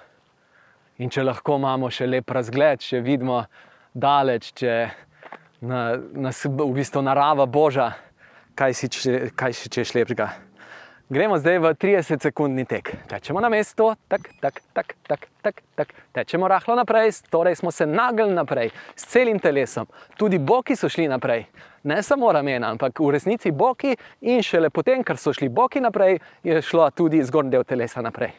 [0.98, 3.44] In če lahko imamo še lep razgled, če vidimo
[3.94, 4.74] daleč, če
[5.62, 7.92] na, nas v bistvu narava boža,
[8.54, 10.28] kaj si če, kaj si češ lepšega.
[11.12, 12.88] Gremo zdaj v 30-sekundni tek.
[13.04, 15.88] Tečemo na mestu, tak, tak, tak, tak, tak, tak.
[16.16, 19.84] tečemo rahlo naprej, torej smo se nagli naprej s celim telesom.
[20.16, 21.44] Tudi boki so šli naprej,
[21.84, 23.92] ne samo ramena, ampak v resnici boki
[24.24, 28.32] in šele potem, ker so šli boki naprej, je šlo tudi zgornji del telesa naprej.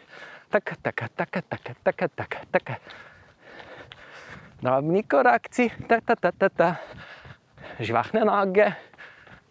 [0.50, 2.66] Tak, tak, tak, tak, tak, tak, tak.
[4.66, 6.70] Drobni korakci, ta, ta, ta, ta, ta.
[7.80, 8.72] živahne noge,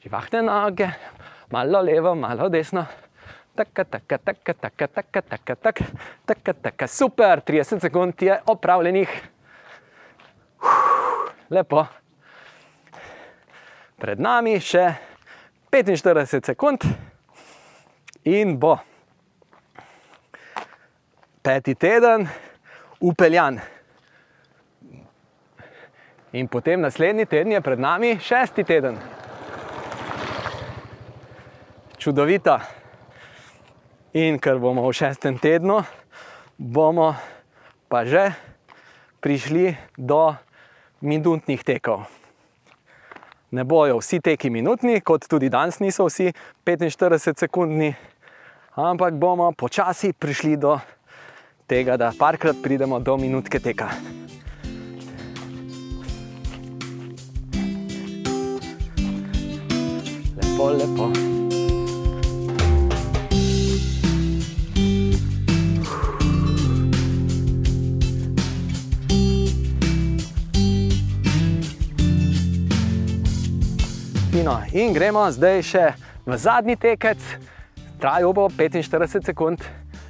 [0.04, 0.88] živahne noge,
[1.50, 2.84] malo levo, malo desno.
[3.56, 5.84] Taka, taka, taka, taka, taka, taka, taka,
[6.26, 9.08] taka, taka, super, 30 sekund je opravljenih.
[11.50, 11.86] Lepo.
[13.96, 14.84] Pred nami še
[15.72, 16.84] 45 sekund
[18.28, 18.76] in bo
[21.40, 22.28] peti teden
[23.00, 23.60] upeljan.
[26.34, 28.98] In potem naslednji teden je pred nami šesti teden.
[32.04, 32.60] Čudovita.
[34.12, 35.80] In ker bomo v šestem tednu,
[36.60, 37.16] bomo
[37.88, 38.28] pa že
[39.24, 40.36] prišli do
[41.00, 42.04] minutnih tekov.
[43.56, 46.28] Ne bojo vsi teki minutni, kot tudi danes niso vsi
[46.60, 47.96] 45 sekundni,
[48.76, 50.76] ampak bomo počasi prišli do
[51.64, 53.88] tega, da parkrat pridemo do minutke teka.
[60.36, 61.33] Lepo, lepo.
[74.34, 74.58] Fino.
[74.74, 75.84] In gremo zdaj še
[76.26, 77.22] v zadnji tekec,
[78.02, 79.62] trajal bo 45 sekund,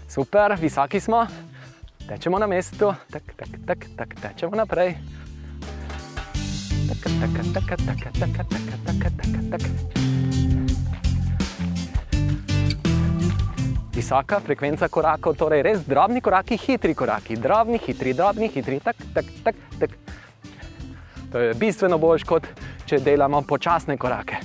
[0.09, 1.27] super, visoki smo,
[2.09, 4.97] tečemo na mestu, tak, tak, tak, tak, tečemo naprej.
[6.89, 9.63] Tak, tak, tak, tak, tak, tak, tak, tak, tak.
[13.95, 19.29] visoka frekvenca korakov, torej res drobni koraki, hitri koraki, drobni, hitri, drobni, hitri, tak, tak,
[19.45, 19.93] tak, tak.
[21.35, 22.45] To je bistveno bolj kot
[22.87, 24.37] če delamo počasne korake.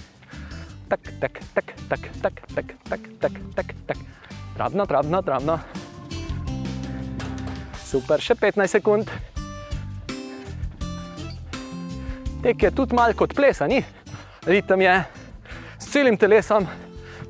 [0.89, 3.97] Tak, tak, tak, tak, tak, tak, tak, tak, tak, tak.
[4.55, 5.57] Drobno, drobno, drobno.
[7.85, 9.11] Super, še 15 sekund.
[12.41, 13.83] Tek je tudi malo kot ples, ni?
[14.49, 14.95] Ritem je
[15.77, 16.65] s celim telesom,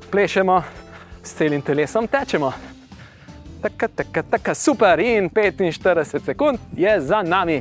[0.08, 0.56] plešemo,
[1.20, 2.48] s celim telesom tečemo.
[3.60, 7.60] Tako, tako, tako, super, in 45 sekund je za nami.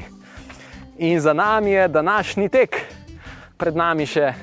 [0.99, 2.75] In za nami je današnji tek,
[3.57, 4.33] pred nami še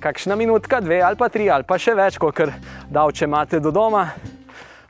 [0.00, 2.40] kakšna minutka, dve ali pa tri, ali pa še več, kot
[2.88, 4.06] da če imate do doma,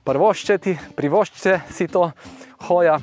[0.06, 2.04] prvoščeti, privoščite si to
[2.68, 3.00] hoja.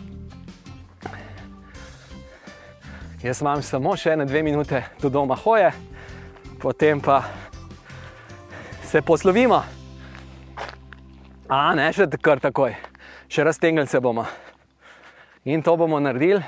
[3.24, 5.74] Jaz imam samo še ene dve minute do doma hoje,
[6.64, 7.26] potem pa
[8.88, 9.60] se poslovimo.
[11.52, 12.72] A ne, še kar takoj,
[13.28, 14.24] še raztegnili se bomo.
[15.44, 16.40] In to bomo naredili,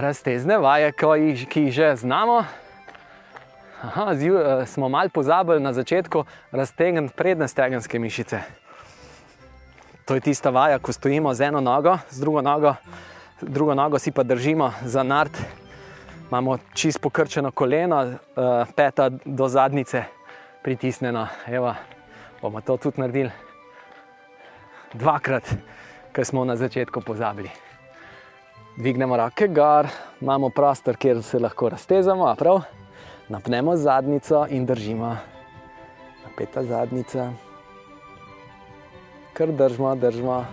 [0.00, 2.44] raztezne vaje, ki jih že znamo.
[3.82, 8.40] Aha, zju, eh, smo malo pozabili na začetku raztegniti prednje stegenske mišice.
[10.04, 12.74] To je tista vaja, ko stojimo z eno nogo, z drugo nogo,
[13.40, 15.32] drugo nogo si pa držimo za nard.
[16.28, 18.16] Imamo čisto pokrčeno koleno, eh,
[18.76, 20.04] peta do zadnice
[20.62, 21.28] pritisnjeno.
[21.46, 21.74] Evo,
[22.42, 23.30] bomo to tudi naredili
[24.92, 25.44] dvakrat,
[26.12, 27.65] ker smo na začetku pozabili.
[28.76, 29.86] Dvignemo roke gor,
[30.20, 32.60] imamo prostor, kjer se lahko raztezamo, prav.
[33.28, 35.16] Napnemo zadnico in držimo.
[36.24, 37.30] Napeta zadnica.
[39.32, 40.44] Kar držimo, držimo.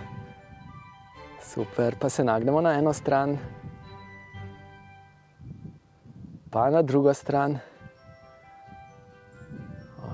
[1.42, 3.36] Super, pa se nagnemo na eno stran,
[6.50, 7.58] pa na drugo stran.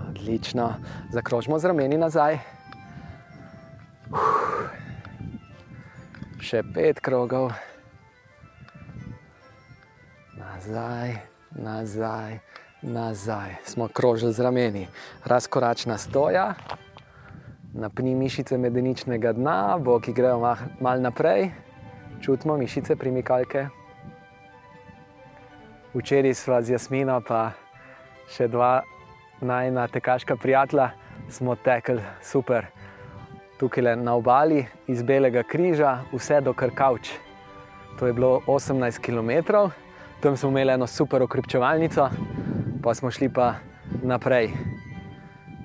[0.08, 0.74] Odlično,
[1.12, 2.38] zakrožimo z rameni nazaj.
[4.11, 4.40] Uf.
[6.40, 7.52] Še pet krogov.
[10.61, 11.16] Nazaj,
[11.50, 12.38] nazaj,
[12.82, 13.54] nazaj.
[13.64, 14.88] Smo krožili z rameni.
[15.24, 16.54] Razkoračna stoja,
[17.74, 21.48] napni mišice medeničnega dna, boki grejo malo naprej,
[22.20, 23.66] čutimo mišice primikalke.
[25.94, 27.52] Včeraj sva z Jasmino, pa
[28.28, 28.82] še dva
[29.40, 30.90] najna tekaška prijatelja,
[31.30, 32.66] smo tekli super.
[33.56, 37.16] Tukaj na obali iz Belega križa, vse do Krkavč.
[37.98, 39.72] To je bilo 18 km,
[40.20, 42.08] tam smo imeli eno super okrepčevalnico,
[42.82, 43.54] pa smo šli pa
[44.02, 44.50] naprej,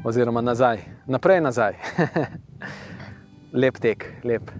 [0.04, 1.74] oziroma nazaj, naprej nazaj.
[3.62, 4.52] lep tek, lep.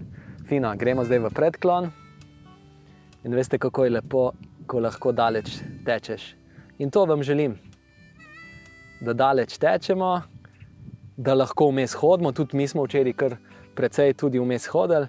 [0.48, 1.90] Fino, gremo zdaj v predklon.
[3.24, 4.30] In veste, kako je lepo,
[4.66, 6.34] ko lahko daleč tečeš.
[6.78, 7.56] In to vam želim,
[9.00, 10.22] da daleč tečemo,
[11.16, 12.32] da lahko vmes hodimo.
[12.32, 13.36] Tudi mi smo včeraj kar
[13.74, 15.08] precej tudi vmes hodili,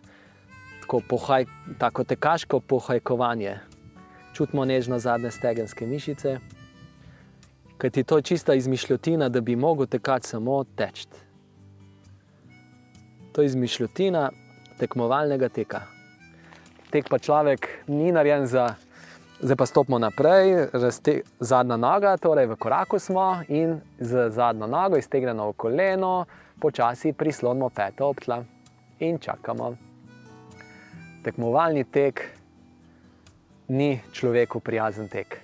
[0.81, 1.45] tako, pohaj,
[1.79, 3.57] tako tekaško pohajkovanje.
[4.37, 6.35] Čutimo nežno zadnje stegenske mišice,
[7.81, 11.07] ker ti to je čista izmišljotina, da bi mogel tekati samo teč.
[13.33, 14.29] To je izmišljotina
[14.77, 15.81] tekmovalnega teka.
[16.93, 18.75] Tek pa človek ni narejen za.
[19.41, 24.97] Zdaj pa stopimo naprej, razte, zadnja noga, torej v koraku smo in z zadnjo nogo
[24.97, 26.13] iztegnjeno v koleno,
[26.61, 28.43] počasi prislonimo peto ob tla
[28.99, 29.75] in čakamo.
[31.25, 32.36] Tekmovalni tek
[33.67, 35.39] ni človeku prijazen tek.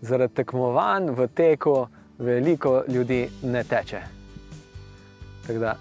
[0.00, 1.86] Zaradi tekmovanj v teku
[2.18, 4.00] veliko ljudi ne teče.
[5.48, 5.76] Da,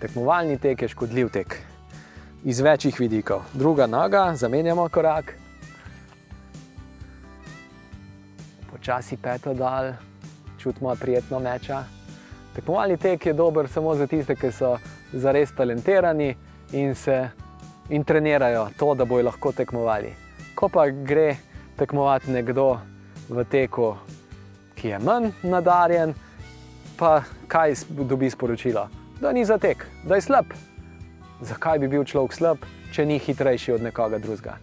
[0.00, 1.58] tekmovalni tek je škodljiv tek
[2.44, 3.42] iz večjih vidikov.
[3.52, 5.34] Druga noga, zamenjamo korak,
[8.70, 9.92] počasi peto dal,
[10.58, 11.84] čutimo prijetno meča.
[12.54, 14.78] Tekmovalni tek je dober samo za tiste, ki so
[15.12, 16.34] zares talentirani
[16.72, 17.28] in se
[17.90, 20.12] in trenirajo to, da bojo lahko tekmovali.
[20.54, 21.36] Ko pa gre
[21.76, 22.78] tekmovati nekdo
[23.28, 23.94] v teku,
[24.74, 26.14] ki je manj nadarjen,
[26.98, 28.88] pa kaj dobi sporočilo?
[29.20, 30.52] Da ni za tek, da je slab.
[31.40, 34.56] Zakaj bi bil človek slab, če ni hitrejši od nekoga drugega?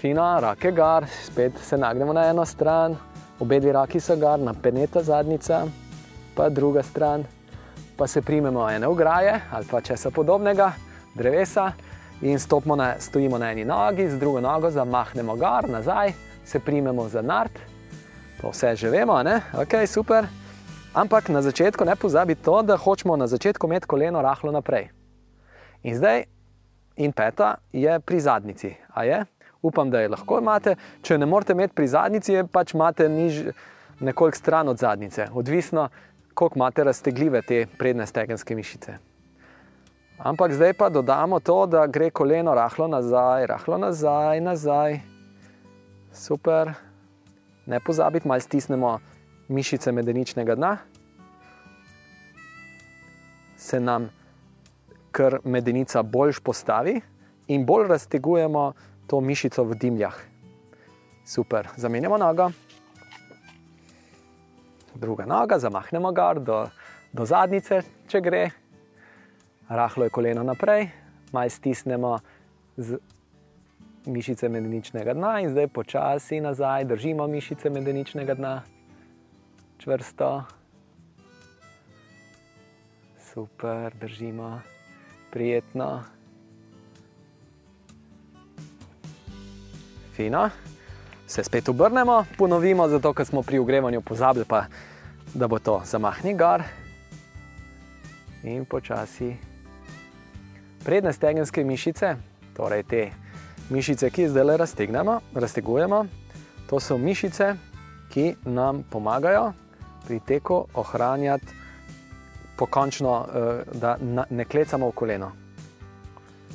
[0.00, 2.96] Fino, roke gar, spet se nagnemo na eno stran,
[3.40, 5.64] obe dve roki so gar, napeneta zadnica,
[6.36, 7.24] pa druga stran,
[7.96, 10.72] pa se primemo ene ograje ali pa česa podobnega,
[11.14, 11.72] drevesa
[12.22, 12.38] in
[12.76, 16.12] na, stojimo na eni nogi, z drugo nogo zamahnemo gar, nazaj,
[16.44, 17.52] se primemo za nard.
[18.40, 19.40] To vse že vemo, ne?
[19.54, 20.26] ok, super.
[20.94, 24.88] Ampak na začetku ne pozabi to, da hočemo na začetku imeti koleno rahlo naprej.
[25.82, 26.24] In zdaj,
[26.96, 28.74] in peta je pri zadnici.
[29.62, 30.76] Upam, da je lahko imate.
[31.02, 33.42] Če ne morete imeti pri zadnici, je pač imate niž,
[34.00, 35.28] nekoliko stran od zadnice.
[35.34, 35.88] Odvisno,
[36.34, 38.98] koliko imate raztegljive te prednje stegenske mišice.
[40.18, 45.00] Ampak zdaj pa dodamo to, da gre koleno rahlo nazaj, rahlo nazaj, nazaj.
[46.12, 46.72] Super.
[47.66, 48.98] Ne pozabite, malo stisnemo
[49.48, 50.76] mišice medeničnega dna.
[53.56, 54.10] Se nam
[55.10, 57.00] kar medenica bolj postavi
[57.46, 58.72] in bolj raztegujemo
[59.06, 60.14] to mišico v dimljah.
[61.26, 62.50] Super, zamenjamo nogo.
[64.94, 66.64] Druga noga, zamahnemo gor do,
[67.12, 68.48] do zadnice, če gre.
[69.68, 70.88] Rahlo je koleno naprej,
[71.32, 72.18] malo stisnemo
[72.76, 72.96] z
[74.06, 78.62] mišice medeničnega dna in zdaj počasi nazaj, držimo mišice medeničnega dna,
[79.78, 80.44] čvrsto.
[83.20, 84.60] Super, držimo,
[85.30, 86.02] prijetno.
[90.16, 90.50] Fino.
[91.26, 94.64] Se spet obrnemo, ponovimo, zato ker smo pri ogrevanju pozabili, pa,
[95.34, 96.62] da bo to zamahni gor
[98.42, 99.47] in počasi.
[100.88, 102.14] Predne stegenske mišice,
[102.56, 103.02] torej te
[103.68, 105.98] mišice, ki zdaj le raztegujemo,
[106.70, 107.50] to so mišice,
[108.08, 109.52] ki nam pomagajo
[110.06, 111.52] pri teku ohranjati
[112.56, 113.98] pokončno, eh, da
[114.30, 115.32] ne klecamo v koleno.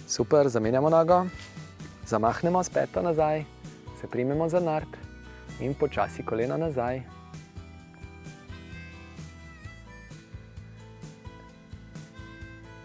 [0.07, 1.25] Super, zamenjamo nogo,
[2.09, 3.45] zamahnemo spet pa nazaj
[4.01, 4.97] se primemo za nard
[5.59, 7.01] in počasi kolena nazaj.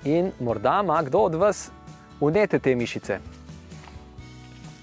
[0.09, 1.71] In morda ima kdo od vas
[2.21, 3.19] unete te mišice.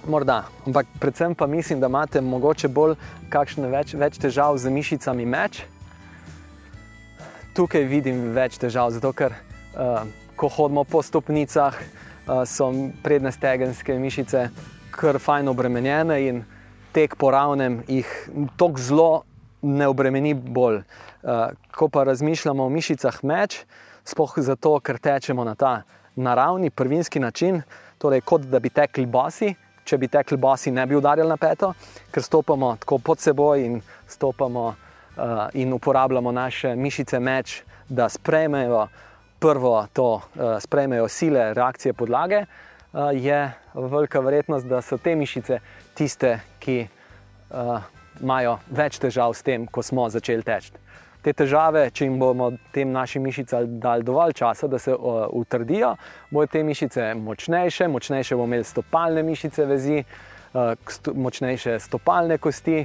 [0.07, 2.93] Morda, ampak predvsem pa mislim, da imate mogoče bolj
[3.33, 5.63] kakšne več, več težav z mišicami meč.
[7.57, 10.05] Tukaj vidim več težav, zato ker uh,
[10.37, 12.69] ko hodimo po stopnicah, uh, so
[13.01, 14.49] predne stegenske mišice
[14.93, 16.43] kar fajn obremenjene in
[16.93, 18.11] tek po ravnem jih
[18.61, 19.09] tako zelo
[19.65, 20.83] ne obremeni bolj.
[21.25, 23.63] Uh, ko pa razmišljamo o mišicah meč,
[24.05, 25.81] spoh zato, ker tečemo na ta
[26.15, 27.61] naravni, prvinski način,
[27.97, 29.55] torej kot da bi tekli bosi.
[29.85, 31.73] Če bi tekli bosi, ne bi udarjali na peto,
[32.11, 33.75] ker stopamo tako pod seboj in
[34.09, 38.87] stopamo uh, in uporabljamo naše mišice meč, da sprejmejo
[39.39, 42.45] prvo to, uh, sprejmejo sile, reakcije podlage.
[42.93, 45.59] Uh, je velika verjetnost, da so te mišice
[45.93, 46.87] tiste, ki
[48.21, 50.84] imajo več težav s tem, ko smo začeli teči.
[51.25, 55.95] Te težave, če jim bomo tem našim mišicam dali dovolj časa, da se uh, utrdijo,
[56.29, 60.03] bodo te mišice močnejše, močnejše bomo imeli stopalne mišice vezi,
[60.53, 62.83] uh, sto, močnejše stopalne kosti,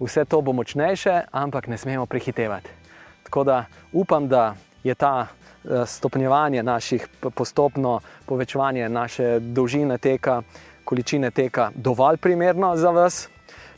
[0.00, 2.68] vse to bo močnejše, ampak ne smemo prehitevati.
[3.24, 4.52] Tako da upam, da
[4.84, 5.14] je ta
[5.64, 10.42] Eh, stopnjevanje naših, postopno povečevanje naše dolžine teka,
[10.84, 13.28] količine teka, dovolj primerno za vas.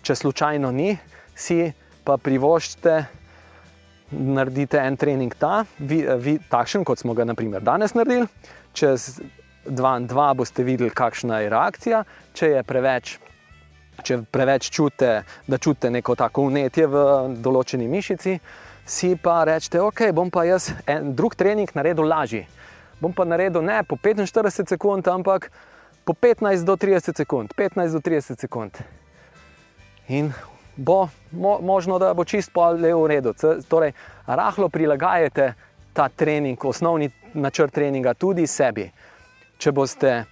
[0.03, 0.97] Če slučajno ni,
[1.34, 1.72] si
[2.05, 3.05] pa privoščite,
[4.15, 8.27] naredite en trening ta, vi, vi, takšen, kot smo ga naprimer, danes naredili.
[8.75, 9.21] Čez
[9.65, 12.05] dva in dva boste videli, kakšna je reakcija.
[12.35, 13.17] Če je preveč,
[14.03, 17.05] če preveč čutite, da čutite neko tako unetje v
[17.43, 18.39] določeni mišici
[18.85, 22.45] si pa rečete, ok, bom pa jaz en drug trening naredil lažji.
[23.01, 25.51] Bom pa naredil ne po 45 sekund, ampak
[26.05, 27.55] po 15 do 30 sekund.
[27.57, 28.77] 15 do 30 sekund.
[30.09, 30.33] In
[30.77, 33.35] bo mo možno, da bo čisto le v redu.
[33.68, 33.93] Torej,
[34.27, 35.55] rahlo prilagajate
[35.93, 38.91] ta trening, osnovni načrt treninga tudi sebi.
[39.59, 40.25] Če boste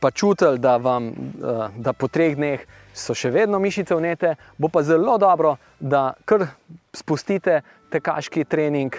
[0.00, 2.60] pa čutili, da, vam, eh, da po treh dneh
[2.94, 6.46] so še vedno mišice vnete, bo pa zelo dobro, da kar
[6.92, 8.96] spustite tekaški trening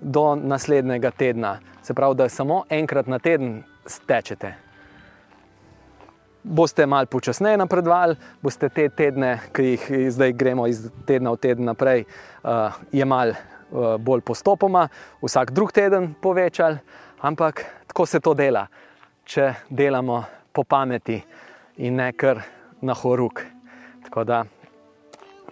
[0.00, 1.58] do naslednjega tedna.
[1.82, 4.65] Se pravi, da samo enkrat na teden stečete.
[6.46, 11.66] Boste malo počasneje napredovali, boste te tedne, ki jih zdaj gremo iz tedna v teden
[11.66, 14.84] naprej, uh, jemali uh, bolj postopoma,
[15.22, 16.78] vsak drug teden povečali,
[17.26, 18.66] ampak tako se to dela,
[19.26, 20.22] če delamo
[20.54, 21.18] po pameti
[21.82, 22.44] in ne kar
[22.80, 23.42] na horuk.
[24.06, 24.44] Tako da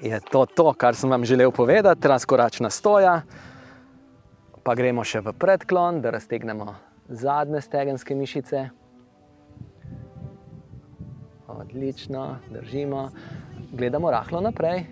[0.00, 3.22] je to, to, kar sem vam želel povedati, razkoračna stoja.
[4.62, 6.74] Pa gremo še v predklon, da raztegnemo
[7.08, 8.68] zadnje stegenske mišice.
[11.48, 13.10] Odlično, držimo,
[13.72, 14.86] gledamo rahlo naprej,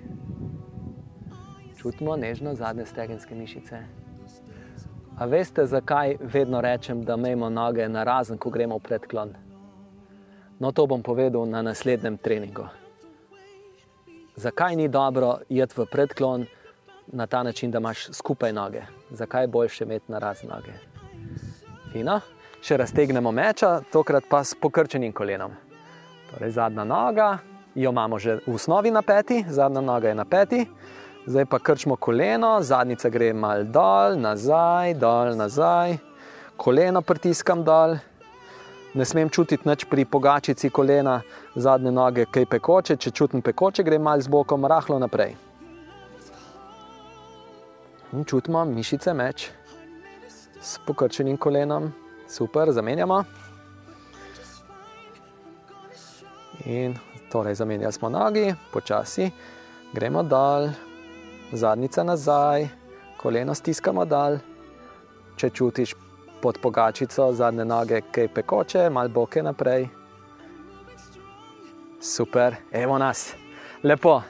[1.81, 3.81] čutimo nežno zadnje stegenske mišice.
[5.19, 9.35] A veste, zakaj vedno rečem, da imamo noge na razen, ko gremo v predklon?
[10.59, 12.69] No, to bom povedal na naslednjem treningu
[14.37, 16.47] zakaj ni dobro iti v predklon
[17.07, 20.73] na ta način, da imaš skupaj noge, zakaj je boljše imeti na razne noge.
[21.93, 22.21] Fino.
[22.63, 25.51] Še raztegnemo meča, tokrat pa s pokrčenim kolenom.
[26.33, 27.39] Torej, zadnja noga,
[27.75, 30.67] jo imamo že v osnovi na peti, zadnja noga je na peti,
[31.27, 35.97] Zdaj pa krčimo koleno, zadnjica gre mal dol, nazaj, dol, nazaj,
[36.57, 37.95] koleno pritiskam dol.
[38.95, 41.21] Ne smem čutiti nič pri pogačici kolena,
[41.55, 42.97] zadnje noge, kaj pekoče.
[42.97, 45.37] Če čutim pekoče, gre mal z bokom rahlo naprej.
[48.13, 49.47] In čutimo mišice meč
[50.61, 51.93] s pokrčenim kolenom,
[52.29, 53.23] super, zamenjamo.
[56.65, 56.95] In
[57.33, 59.31] torej zamenjali smo nogi, počasi
[59.93, 60.69] gremo dol,
[61.53, 62.69] zadnjica nazaj,
[63.17, 64.39] koleno stiskamo dol.
[65.37, 65.95] Če čutiš
[66.43, 69.89] pod pogačico zadnje noge, kaj pekoče, malo boke naprej.
[72.03, 73.33] Super, evo nas,
[73.83, 74.21] lepo.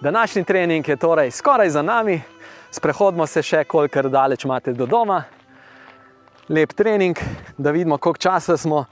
[0.00, 2.20] Današnji trening je torej skoraj za nami,
[2.70, 5.22] sprehodimo se še, kolikor daleč imate do doma.
[6.48, 7.18] Lep trening,
[7.56, 8.84] da vidimo, koliko časa smo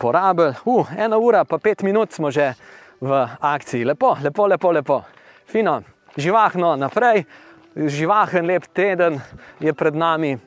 [0.00, 0.54] porabili.
[0.64, 2.54] Uh, ena ura, pa pet minut smo že
[3.00, 3.84] v akciji.
[3.84, 5.02] Lepo, lepo, lepo, lepo.
[5.46, 5.82] Fino,
[6.16, 7.24] živahno naprej,
[7.76, 9.20] živahen, lep teden
[9.60, 10.38] je pred nami.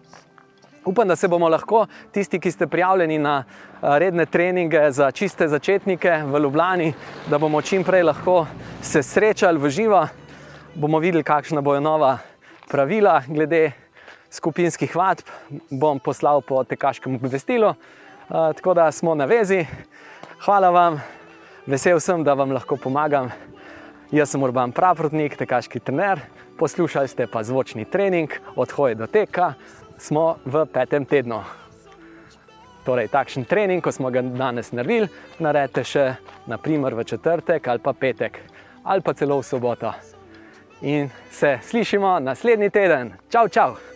[0.85, 3.43] Upam, da se bomo lahko, tisti, ki ste prijavljeni na
[3.81, 6.93] redne treninge za čiste začetnike v Ljubljani,
[7.29, 8.45] da bomo čim prej lahko
[8.81, 10.01] se srečali v živo,
[10.75, 12.17] bomo videli, kakšna bojo nova
[12.67, 13.71] pravila glede
[14.31, 15.29] skupinskih vadb.
[15.69, 17.73] Bom poslal po tekaškem obvestilu,
[18.34, 19.65] tako da smo na vezi.
[20.45, 21.01] Hvala vam,
[21.65, 23.29] vesel sem, da vam lahko pomagam.
[24.11, 26.19] Jaz sem Urban Pravrotnik, tekaški trener,
[26.57, 29.53] poslušali ste pa zvočni trening od hoje do teka
[29.97, 31.43] smo v petem tednu.
[32.86, 35.07] Torej, takšen trening, ko smo ga danes naredili,
[35.39, 36.09] naredite še
[36.49, 38.41] naprimer v četrtek ali pa petek
[38.84, 39.93] ali pa celo v soboto.
[40.81, 43.13] In se slišimo naslednji teden.
[43.29, 43.92] Čau, čau!